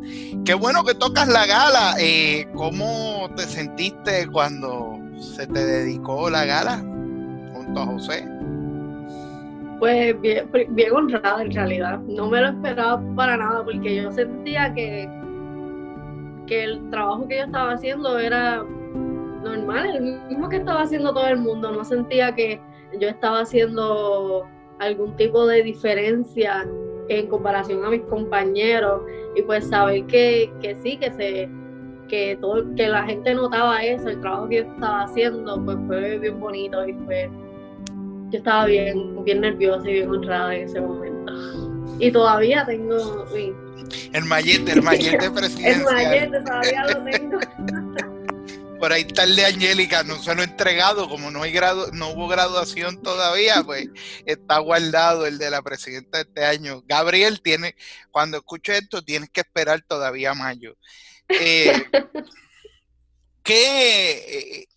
Qué 0.45 0.53
bueno 0.53 0.85
que 0.85 0.95
tocas 0.95 1.27
la 1.27 1.45
gala. 1.45 1.95
Eh, 1.99 2.47
¿Cómo 2.55 3.29
te 3.35 3.43
sentiste 3.43 4.29
cuando 4.31 4.97
se 5.19 5.45
te 5.45 5.65
dedicó 5.65 6.29
la 6.29 6.45
gala 6.45 6.77
junto 6.77 7.81
a 7.81 7.85
José? 7.87 8.38
Pues 9.79 10.19
bien, 10.19 10.49
bien 10.69 10.93
honrada 10.93 11.41
en 11.41 11.53
realidad. 11.53 11.99
No 11.99 12.29
me 12.29 12.41
lo 12.41 12.49
esperaba 12.49 13.01
para 13.15 13.37
nada 13.37 13.63
porque 13.63 13.95
yo 13.95 14.11
sentía 14.11 14.73
que, 14.73 15.09
que 16.47 16.63
el 16.65 16.89
trabajo 16.89 17.27
que 17.27 17.37
yo 17.37 17.43
estaba 17.45 17.71
haciendo 17.71 18.19
era 18.19 18.63
normal, 19.43 19.95
el 19.95 20.21
mismo 20.27 20.49
que 20.49 20.57
estaba 20.57 20.81
haciendo 20.81 21.13
todo 21.13 21.27
el 21.27 21.37
mundo. 21.37 21.71
No 21.71 21.83
sentía 21.85 22.35
que 22.35 22.59
yo 22.99 23.07
estaba 23.07 23.41
haciendo 23.41 24.45
algún 24.79 25.15
tipo 25.15 25.45
de 25.47 25.63
diferencia 25.63 26.67
en 27.07 27.27
comparación 27.27 27.83
a 27.85 27.89
mis 27.89 28.01
compañeros 28.03 29.01
y 29.35 29.41
pues 29.41 29.67
saber 29.67 30.05
que, 30.05 30.51
que 30.61 30.75
sí, 30.75 30.97
que 30.97 31.11
se 31.11 31.49
que 32.09 32.37
todo 32.41 32.65
que 32.75 32.87
la 32.87 33.03
gente 33.03 33.35
notaba 33.35 33.83
eso, 33.83 34.09
el 34.09 34.19
trabajo 34.19 34.49
que 34.49 34.57
yo 34.57 34.63
estaba 34.63 35.03
haciendo, 35.03 35.63
pues 35.63 35.77
fue 35.87 36.17
bien 36.17 36.39
bonito 36.39 36.87
y 36.87 36.93
fue 37.05 37.29
yo 38.29 38.37
estaba 38.37 38.65
bien, 38.65 39.23
bien 39.23 39.41
nerviosa 39.41 39.89
y 39.89 39.93
bien 39.93 40.09
honrada 40.09 40.55
en 40.55 40.63
ese 40.63 40.81
momento. 40.81 41.33
Y 41.99 42.11
todavía 42.11 42.65
tengo 42.65 43.25
el 44.13 44.25
mallete, 44.25 44.71
el 44.71 44.81
mallete 44.81 45.31
presidencial. 45.35 45.77
el 45.77 45.83
mallete 45.83 46.41
todavía 46.41 46.85
lo 46.85 47.03
tengo. 47.03 47.39
Por 48.79 48.93
ahí 48.93 49.01
está 49.01 49.23
el 49.23 49.35
de 49.35 49.45
Angélica, 49.45 50.03
no 50.03 50.15
se 50.23 50.33
lo 50.33 50.41
he 50.41 50.45
entregado, 50.45 51.09
como 51.09 51.31
no 51.31 51.43
hay 51.43 51.51
grado, 51.51 51.91
no 51.91 52.11
hubo 52.11 52.29
graduación 52.29 53.01
todavía, 53.01 53.61
pues 53.65 53.89
está 54.25 54.57
guardado 54.59 55.25
el 55.25 55.37
de 55.37 55.49
la 55.49 55.61
presidenta 55.61 56.19
de 56.19 56.23
este 56.23 56.45
año. 56.45 56.81
Gabriel 56.87 57.41
tiene, 57.41 57.75
cuando 58.09 58.37
escuche 58.37 58.77
esto, 58.77 59.01
tienes 59.01 59.29
que 59.31 59.41
esperar 59.41 59.81
todavía 59.85 60.33
mayo. 60.33 60.77
Eh, 61.27 61.73
¿Qué 63.43 64.68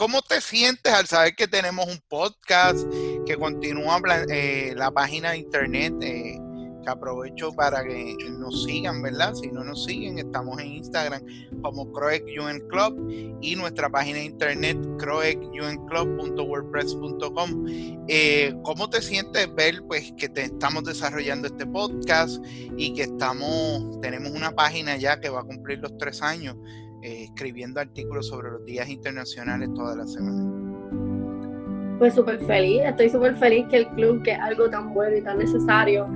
¿Cómo 0.00 0.22
te 0.22 0.40
sientes 0.40 0.92
al 0.94 1.06
saber 1.06 1.36
que 1.36 1.46
tenemos 1.46 1.86
un 1.86 2.00
podcast 2.08 2.88
que 3.26 3.36
continúa 3.36 4.00
eh, 4.30 4.72
la 4.74 4.90
página 4.90 5.32
de 5.32 5.36
internet? 5.36 5.92
Eh, 6.00 6.38
que 6.82 6.88
aprovecho 6.88 7.52
para 7.52 7.84
que 7.84 8.16
nos 8.38 8.64
sigan, 8.64 9.02
¿verdad? 9.02 9.34
Si 9.34 9.48
no 9.48 9.62
nos 9.62 9.84
siguen, 9.84 10.18
estamos 10.18 10.58
en 10.58 10.68
Instagram 10.68 11.22
como 11.60 11.92
Croec 11.92 12.24
UN 12.24 12.66
Club 12.70 13.38
y 13.42 13.54
nuestra 13.56 13.90
página 13.90 14.20
de 14.20 14.24
internet 14.24 14.78
croecunclub.wordpress.com. 14.98 17.66
Eh, 18.08 18.54
¿Cómo 18.62 18.88
te 18.88 19.02
sientes 19.02 19.54
ver 19.54 19.82
pues 19.86 20.14
que 20.16 20.30
te 20.30 20.44
estamos 20.44 20.84
desarrollando 20.84 21.46
este 21.46 21.66
podcast 21.66 22.42
y 22.74 22.94
que 22.94 23.02
estamos, 23.02 24.00
tenemos 24.00 24.32
una 24.32 24.52
página 24.52 24.96
ya 24.96 25.20
que 25.20 25.28
va 25.28 25.40
a 25.40 25.44
cumplir 25.44 25.80
los 25.80 25.98
tres 25.98 26.22
años? 26.22 26.56
Eh, 27.02 27.24
escribiendo 27.24 27.80
artículos 27.80 28.28
sobre 28.28 28.50
los 28.50 28.64
días 28.66 28.86
internacionales 28.90 29.72
toda 29.74 29.96
la 29.96 30.06
semana. 30.06 31.96
Pues 31.98 32.14
súper 32.14 32.38
feliz, 32.40 32.82
estoy 32.84 33.08
súper 33.08 33.36
feliz 33.36 33.66
que 33.70 33.78
el 33.78 33.88
club, 33.88 34.22
que 34.22 34.32
es 34.32 34.38
algo 34.38 34.68
tan 34.68 34.92
bueno 34.92 35.16
y 35.16 35.22
tan 35.22 35.38
necesario, 35.38 36.06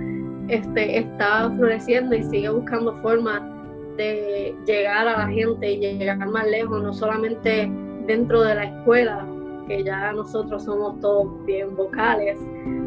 este, 0.48 0.98
está 0.98 1.50
floreciendo 1.56 2.14
y 2.14 2.22
sigue 2.24 2.50
buscando 2.50 3.00
formas 3.00 3.40
de 3.96 4.54
llegar 4.66 5.08
a 5.08 5.18
la 5.20 5.28
gente 5.28 5.72
y 5.72 5.78
llegar 5.78 6.18
más 6.18 6.46
lejos, 6.48 6.82
no 6.82 6.92
solamente 6.92 7.70
dentro 8.06 8.42
de 8.42 8.54
la 8.54 8.64
escuela, 8.64 9.26
que 9.66 9.82
ya 9.84 10.12
nosotros 10.12 10.64
somos 10.64 11.00
todos 11.00 11.46
bien 11.46 11.74
vocales, 11.74 12.38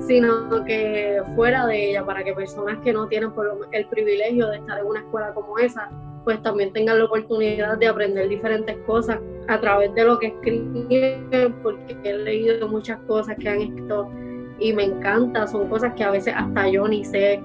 sino 0.05 0.63
que 0.65 1.19
fuera 1.35 1.65
de 1.65 1.89
ella, 1.89 2.05
para 2.05 2.23
que 2.23 2.33
personas 2.33 2.77
que 2.83 2.93
no 2.93 3.07
tienen 3.07 3.31
el 3.71 3.87
privilegio 3.87 4.49
de 4.49 4.57
estar 4.57 4.77
en 4.77 4.85
una 4.85 4.99
escuela 4.99 5.33
como 5.33 5.57
esa 5.57 5.89
pues 6.27 6.43
también 6.43 6.73
tengan 6.73 6.99
la 6.99 7.05
oportunidad 7.05 7.77
de 7.77 7.87
aprender 7.87 8.27
diferentes 8.27 8.75
cosas 8.79 9.17
a 9.47 9.61
través 9.61 9.95
de 9.95 10.03
lo 10.03 10.19
que 10.19 10.27
escriben, 10.27 11.55
porque 11.63 11.95
he 12.03 12.17
leído 12.17 12.67
muchas 12.67 12.99
cosas 13.07 13.37
que 13.39 13.47
han 13.47 13.61
escrito 13.61 14.11
y 14.59 14.73
me 14.73 14.83
encanta, 14.83 15.47
son 15.47 15.69
cosas 15.69 15.93
que 15.93 16.03
a 16.03 16.11
veces 16.11 16.33
hasta 16.35 16.67
yo 16.67 16.85
ni 16.85 17.05
sé 17.05 17.41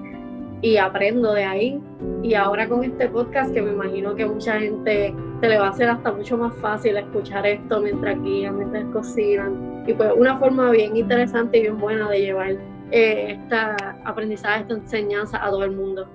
y 0.61 0.75
aprendo 0.75 1.31
de 1.31 1.45
ahí. 1.45 1.81
Y 2.23 2.33
ahora 2.33 2.67
con 2.67 2.83
este 2.83 3.07
podcast 3.07 3.53
que 3.53 3.61
me 3.61 3.71
imagino 3.71 4.15
que 4.15 4.25
mucha 4.25 4.59
gente 4.59 5.15
se 5.39 5.47
le 5.47 5.57
va 5.57 5.67
a 5.67 5.69
hacer 5.69 5.87
hasta 5.87 6.11
mucho 6.11 6.37
más 6.37 6.53
fácil 6.57 6.97
escuchar 6.97 7.47
esto 7.47 7.79
mientras 7.79 8.21
guían, 8.21 8.57
mientras 8.57 8.83
cocinan. 8.91 9.85
Y 9.87 9.93
pues 9.93 10.11
una 10.13 10.37
forma 10.39 10.71
bien 10.71 10.97
interesante 10.97 11.59
y 11.59 11.61
bien 11.61 11.79
buena 11.79 12.09
de 12.09 12.19
llevar 12.19 12.57
eh, 12.91 13.37
esta 13.39 13.77
aprendizaje, 14.03 14.63
esta 14.63 14.73
enseñanza 14.73 15.41
a 15.41 15.49
todo 15.49 15.63
el 15.63 15.71
mundo. 15.71 16.05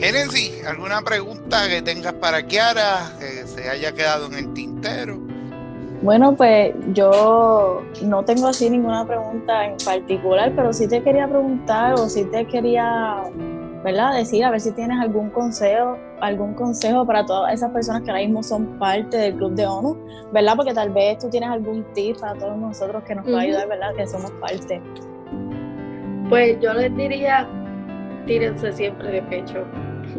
Genesis, 0.00 0.64
¿alguna 0.66 1.02
pregunta 1.02 1.68
que 1.68 1.82
tengas 1.82 2.14
para 2.14 2.42
Kiara 2.42 3.12
que 3.18 3.46
se 3.46 3.68
haya 3.68 3.92
quedado 3.92 4.28
en 4.28 4.34
el 4.34 4.54
tintero? 4.54 5.18
Bueno, 6.00 6.34
pues 6.34 6.74
yo 6.94 7.82
no 8.02 8.24
tengo 8.24 8.46
así 8.46 8.70
ninguna 8.70 9.06
pregunta 9.06 9.66
en 9.66 9.76
particular, 9.84 10.54
pero 10.56 10.72
sí 10.72 10.88
te 10.88 11.02
quería 11.02 11.28
preguntar 11.28 11.92
o 12.00 12.08
sí 12.08 12.24
te 12.24 12.46
quería, 12.46 13.24
¿verdad? 13.84 14.14
Decir 14.14 14.42
a 14.42 14.50
ver 14.50 14.62
si 14.62 14.72
tienes 14.72 14.98
algún 14.98 15.28
consejo, 15.28 15.98
algún 16.22 16.54
consejo 16.54 17.04
para 17.04 17.26
todas 17.26 17.52
esas 17.52 17.70
personas 17.70 18.00
que 18.00 18.10
ahora 18.10 18.22
mismo 18.22 18.42
son 18.42 18.78
parte 18.78 19.18
del 19.18 19.34
club 19.34 19.52
de 19.54 19.66
ONU, 19.66 19.98
¿verdad? 20.32 20.56
Porque 20.56 20.72
tal 20.72 20.88
vez 20.88 21.18
tú 21.18 21.28
tienes 21.28 21.50
algún 21.50 21.84
tip 21.92 22.18
para 22.18 22.32
todos 22.38 22.56
nosotros 22.56 23.02
que 23.04 23.16
nos 23.16 23.26
pueda 23.26 23.40
ayudar, 23.40 23.68
¿verdad? 23.68 23.94
Que 23.94 24.06
somos 24.06 24.30
parte. 24.40 24.80
Pues 26.30 26.58
yo 26.62 26.72
les 26.72 26.96
diría, 26.96 27.46
tírense 28.24 28.72
siempre 28.72 29.10
de 29.10 29.20
pecho 29.24 29.66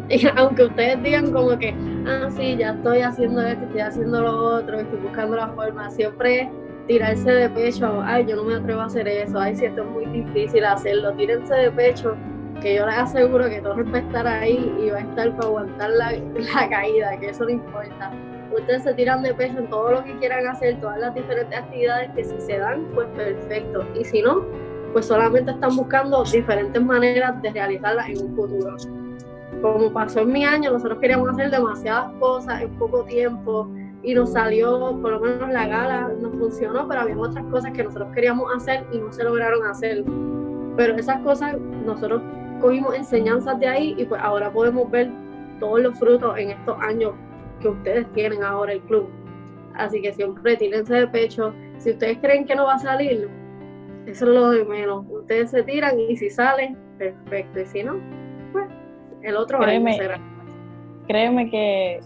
aunque 0.36 0.64
ustedes 0.64 1.02
digan 1.02 1.30
como 1.32 1.56
que, 1.58 1.74
ah, 2.06 2.28
sí, 2.30 2.56
ya 2.56 2.70
estoy 2.72 3.00
haciendo 3.00 3.40
esto, 3.42 3.64
estoy 3.64 3.80
haciendo 3.80 4.20
lo 4.20 4.56
otro, 4.56 4.80
estoy 4.80 4.98
buscando 5.00 5.36
la 5.36 5.48
forma, 5.48 5.90
siempre 5.90 6.50
tirarse 6.86 7.30
de 7.30 7.48
pecho, 7.50 8.02
ay, 8.02 8.26
yo 8.26 8.36
no 8.36 8.44
me 8.44 8.56
atrevo 8.56 8.80
a 8.80 8.86
hacer 8.86 9.06
eso, 9.06 9.38
ay, 9.38 9.56
si 9.56 9.66
esto 9.66 9.82
es 9.82 9.88
muy 9.88 10.06
difícil 10.06 10.64
hacerlo, 10.64 11.12
tírense 11.12 11.54
de 11.54 11.70
pecho, 11.70 12.16
que 12.60 12.76
yo 12.76 12.86
les 12.86 12.96
aseguro 12.96 13.48
que 13.48 13.60
todo 13.60 13.76
va 13.76 13.98
a 13.98 14.00
estar 14.00 14.26
ahí 14.26 14.72
y 14.80 14.90
va 14.90 14.98
a 14.98 15.00
estar 15.00 15.34
para 15.36 15.48
aguantar 15.48 15.90
la, 15.90 16.12
la 16.12 16.68
caída, 16.68 17.18
que 17.18 17.30
eso 17.30 17.44
no 17.44 17.50
importa. 17.50 18.12
Ustedes 18.52 18.82
se 18.82 18.94
tiran 18.94 19.22
de 19.22 19.32
pecho 19.34 19.58
en 19.58 19.70
todo 19.70 19.92
lo 19.92 20.04
que 20.04 20.16
quieran 20.18 20.46
hacer, 20.46 20.78
todas 20.80 20.98
las 20.98 21.14
diferentes 21.14 21.58
actividades 21.58 22.10
que 22.14 22.24
si 22.24 22.38
se 22.40 22.58
dan, 22.58 22.84
pues 22.94 23.08
perfecto. 23.16 23.84
Y 23.98 24.04
si 24.04 24.20
no, 24.20 24.44
pues 24.92 25.06
solamente 25.06 25.52
están 25.52 25.74
buscando 25.74 26.22
diferentes 26.22 26.82
maneras 26.82 27.40
de 27.40 27.50
realizarlas 27.50 28.10
en 28.10 28.26
un 28.26 28.36
futuro 28.36 28.76
como 29.62 29.92
pasó 29.92 30.20
en 30.20 30.32
mi 30.32 30.44
año, 30.44 30.72
nosotros 30.72 30.98
queríamos 30.98 31.28
hacer 31.30 31.50
demasiadas 31.50 32.12
cosas 32.18 32.62
en 32.62 32.70
poco 32.78 33.04
tiempo 33.04 33.70
y 34.02 34.14
nos 34.14 34.32
salió, 34.32 34.98
por 35.00 35.12
lo 35.12 35.20
menos 35.20 35.48
la 35.50 35.66
gala 35.68 36.08
nos 36.20 36.32
funcionó, 36.32 36.88
pero 36.88 37.02
había 37.02 37.16
otras 37.16 37.44
cosas 37.46 37.70
que 37.72 37.84
nosotros 37.84 38.12
queríamos 38.12 38.52
hacer 38.54 38.84
y 38.92 38.98
no 38.98 39.12
se 39.12 39.22
lograron 39.22 39.64
hacer. 39.64 40.04
Pero 40.76 40.96
esas 40.96 41.20
cosas 41.22 41.56
nosotros 41.86 42.20
cogimos 42.60 42.94
enseñanzas 42.94 43.58
de 43.60 43.68
ahí 43.68 43.94
y 43.96 44.04
pues 44.04 44.20
ahora 44.20 44.52
podemos 44.52 44.90
ver 44.90 45.10
todos 45.60 45.80
los 45.80 45.96
frutos 45.98 46.36
en 46.36 46.50
estos 46.50 46.76
años 46.80 47.12
que 47.60 47.68
ustedes 47.68 48.12
tienen 48.12 48.42
ahora 48.42 48.72
el 48.72 48.80
club. 48.82 49.08
Así 49.74 50.02
que 50.02 50.12
siempre 50.12 50.56
tírense 50.56 50.94
de 50.94 51.06
pecho. 51.06 51.54
Si 51.78 51.90
ustedes 51.90 52.18
creen 52.18 52.44
que 52.44 52.56
no 52.56 52.64
va 52.64 52.74
a 52.74 52.78
salir, 52.78 53.28
eso 54.06 54.24
es 54.26 54.30
lo 54.32 54.50
de 54.50 54.64
menos. 54.64 55.04
Ustedes 55.08 55.50
se 55.50 55.62
tiran 55.62 55.98
y 56.00 56.16
si 56.16 56.28
salen, 56.28 56.76
perfecto. 56.98 57.60
Y 57.60 57.66
si 57.66 57.82
no, 57.84 58.00
el 59.22 59.36
otro 59.36 59.58
créeme, 59.60 59.98
Créeme 61.06 61.50
que, 61.50 62.00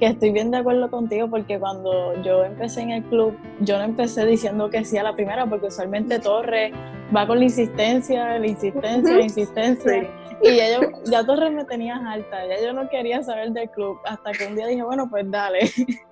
que 0.00 0.06
estoy 0.06 0.30
bien 0.32 0.50
de 0.50 0.58
acuerdo 0.58 0.90
contigo 0.90 1.28
porque 1.28 1.58
cuando 1.58 2.20
yo 2.22 2.44
empecé 2.44 2.82
en 2.82 2.90
el 2.90 3.04
club, 3.04 3.36
yo 3.60 3.78
no 3.78 3.84
empecé 3.84 4.26
diciendo 4.26 4.68
que 4.68 4.84
sí 4.84 4.98
a 4.98 5.02
la 5.02 5.14
primera 5.14 5.46
porque 5.46 5.66
usualmente 5.66 6.18
Torre 6.18 6.72
va 7.14 7.26
con 7.26 7.38
la 7.38 7.44
insistencia, 7.44 8.38
la 8.38 8.46
insistencia, 8.46 9.14
la 9.14 9.22
insistencia. 9.22 10.08
Y 10.42 10.56
ya, 10.56 10.80
yo, 10.80 10.88
ya 11.04 11.24
Torres 11.24 11.52
me 11.52 11.64
tenías 11.64 12.00
alta, 12.04 12.46
ya 12.46 12.60
yo 12.64 12.72
no 12.72 12.88
quería 12.88 13.22
saber 13.22 13.50
del 13.50 13.70
club, 13.70 13.98
hasta 14.04 14.32
que 14.32 14.46
un 14.46 14.56
día 14.56 14.66
dije, 14.66 14.82
bueno, 14.82 15.08
pues 15.08 15.30
dale. 15.30 15.60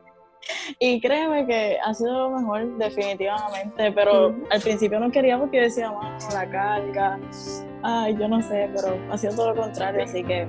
Y 0.79 1.01
créeme 1.01 1.47
que 1.47 1.79
ha 1.85 1.93
sido 1.93 2.31
lo 2.31 2.39
mejor, 2.39 2.79
definitivamente, 2.79 3.93
pero 3.93 4.35
al 4.51 4.61
principio 4.61 4.99
no 4.99 5.11
quería 5.11 5.39
porque 5.39 5.61
decía, 5.63 5.93
la 6.33 6.49
carga, 6.49 7.19
ay, 7.83 8.17
yo 8.19 8.29
no 8.29 8.43
sé, 8.43 8.71
pero 8.75 8.99
ha 9.11 9.19
sido 9.19 9.35
todo 9.35 9.55
lo 9.55 9.63
contrario, 9.63 10.05
así 10.05 10.23
que 10.25 10.47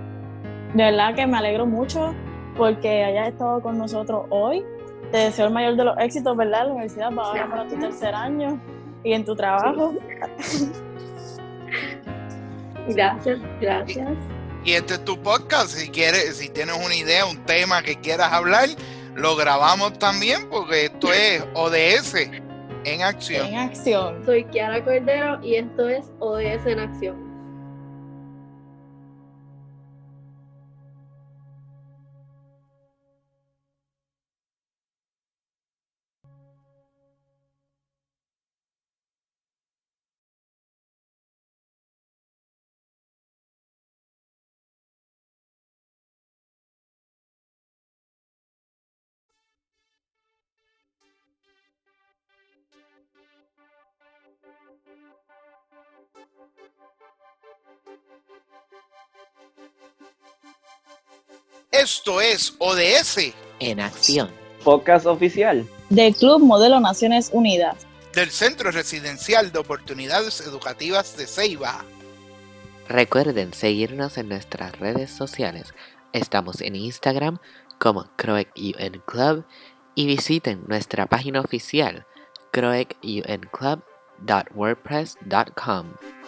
de 0.74 0.84
verdad 0.84 1.16
que 1.16 1.26
me 1.26 1.38
alegro 1.38 1.66
mucho 1.66 2.14
porque 2.58 3.04
hayas 3.04 3.30
estado 3.30 3.62
con 3.62 3.78
nosotros 3.78 4.26
hoy. 4.30 4.64
Te 5.12 5.18
deseo 5.18 5.48
el 5.48 5.54
mayor 5.54 5.76
de 5.76 5.86
los 5.86 5.98
éxitos, 5.98 6.38
¿verdad? 6.38 6.66
La 6.66 6.74
universidad 6.74 7.12
va 7.12 7.24
ahora 7.24 7.50
para 7.50 7.68
tu 7.68 7.80
tercer 7.80 8.14
año 8.14 8.60
y 9.04 9.14
en 9.14 9.26
tu 9.26 9.36
trabajo. 9.36 9.96
Gracias, 12.88 13.40
gracias. 13.62 14.08
Y 14.66 14.74
este 14.74 14.96
es 14.96 15.06
tu 15.06 15.22
podcast, 15.22 15.70
si 15.70 15.90
quieres, 15.90 16.38
si 16.38 16.50
tienes 16.50 16.76
una 16.84 16.96
idea, 16.96 17.24
un 17.26 17.38
tema 17.46 17.84
que 17.84 17.98
quieras 17.98 18.34
hablar, 18.34 18.68
lo 19.14 19.36
grabamos 19.36 20.00
también 20.00 20.50
porque 20.50 20.86
esto 20.86 21.14
es 21.14 21.46
ODS 21.54 22.16
en 22.94 23.02
acción. 23.04 23.48
En 23.48 23.56
acción. 23.58 24.26
Soy 24.26 24.44
Kiara 24.46 24.84
Cordero 24.84 25.40
y 25.44 25.56
esto 25.56 25.88
es 25.88 26.12
ODS 26.20 26.66
en 26.66 26.80
acción. 26.80 27.29
Esto 61.72 62.20
es 62.20 62.56
ODS 62.60 63.34
en 63.60 63.80
acción. 63.80 64.30
Podcast 64.64 65.06
oficial 65.06 65.66
del 65.90 66.14
Club 66.14 66.42
Modelo 66.42 66.80
Naciones 66.80 67.30
Unidas 67.32 67.88
del 68.14 68.32
Centro 68.32 68.72
Residencial 68.72 69.52
de 69.52 69.60
Oportunidades 69.60 70.42
Educativas 70.42 71.16
de 71.16 71.28
Ceiba. 71.28 71.86
Recuerden 72.88 73.54
seguirnos 73.54 74.18
en 74.18 74.30
nuestras 74.30 74.78
redes 74.80 75.12
sociales. 75.12 75.74
Estamos 76.12 76.62
en 76.62 76.76
Instagram 76.76 77.38
como 77.80 78.10
Croec 78.16 78.52
UN 78.58 79.02
Club 79.06 79.46
y 79.96 80.08
visiten 80.08 80.64
nuestra 80.68 81.06
página 81.06 81.40
oficial 81.40 82.08
croecunclub.wordpress.com. 84.26 86.19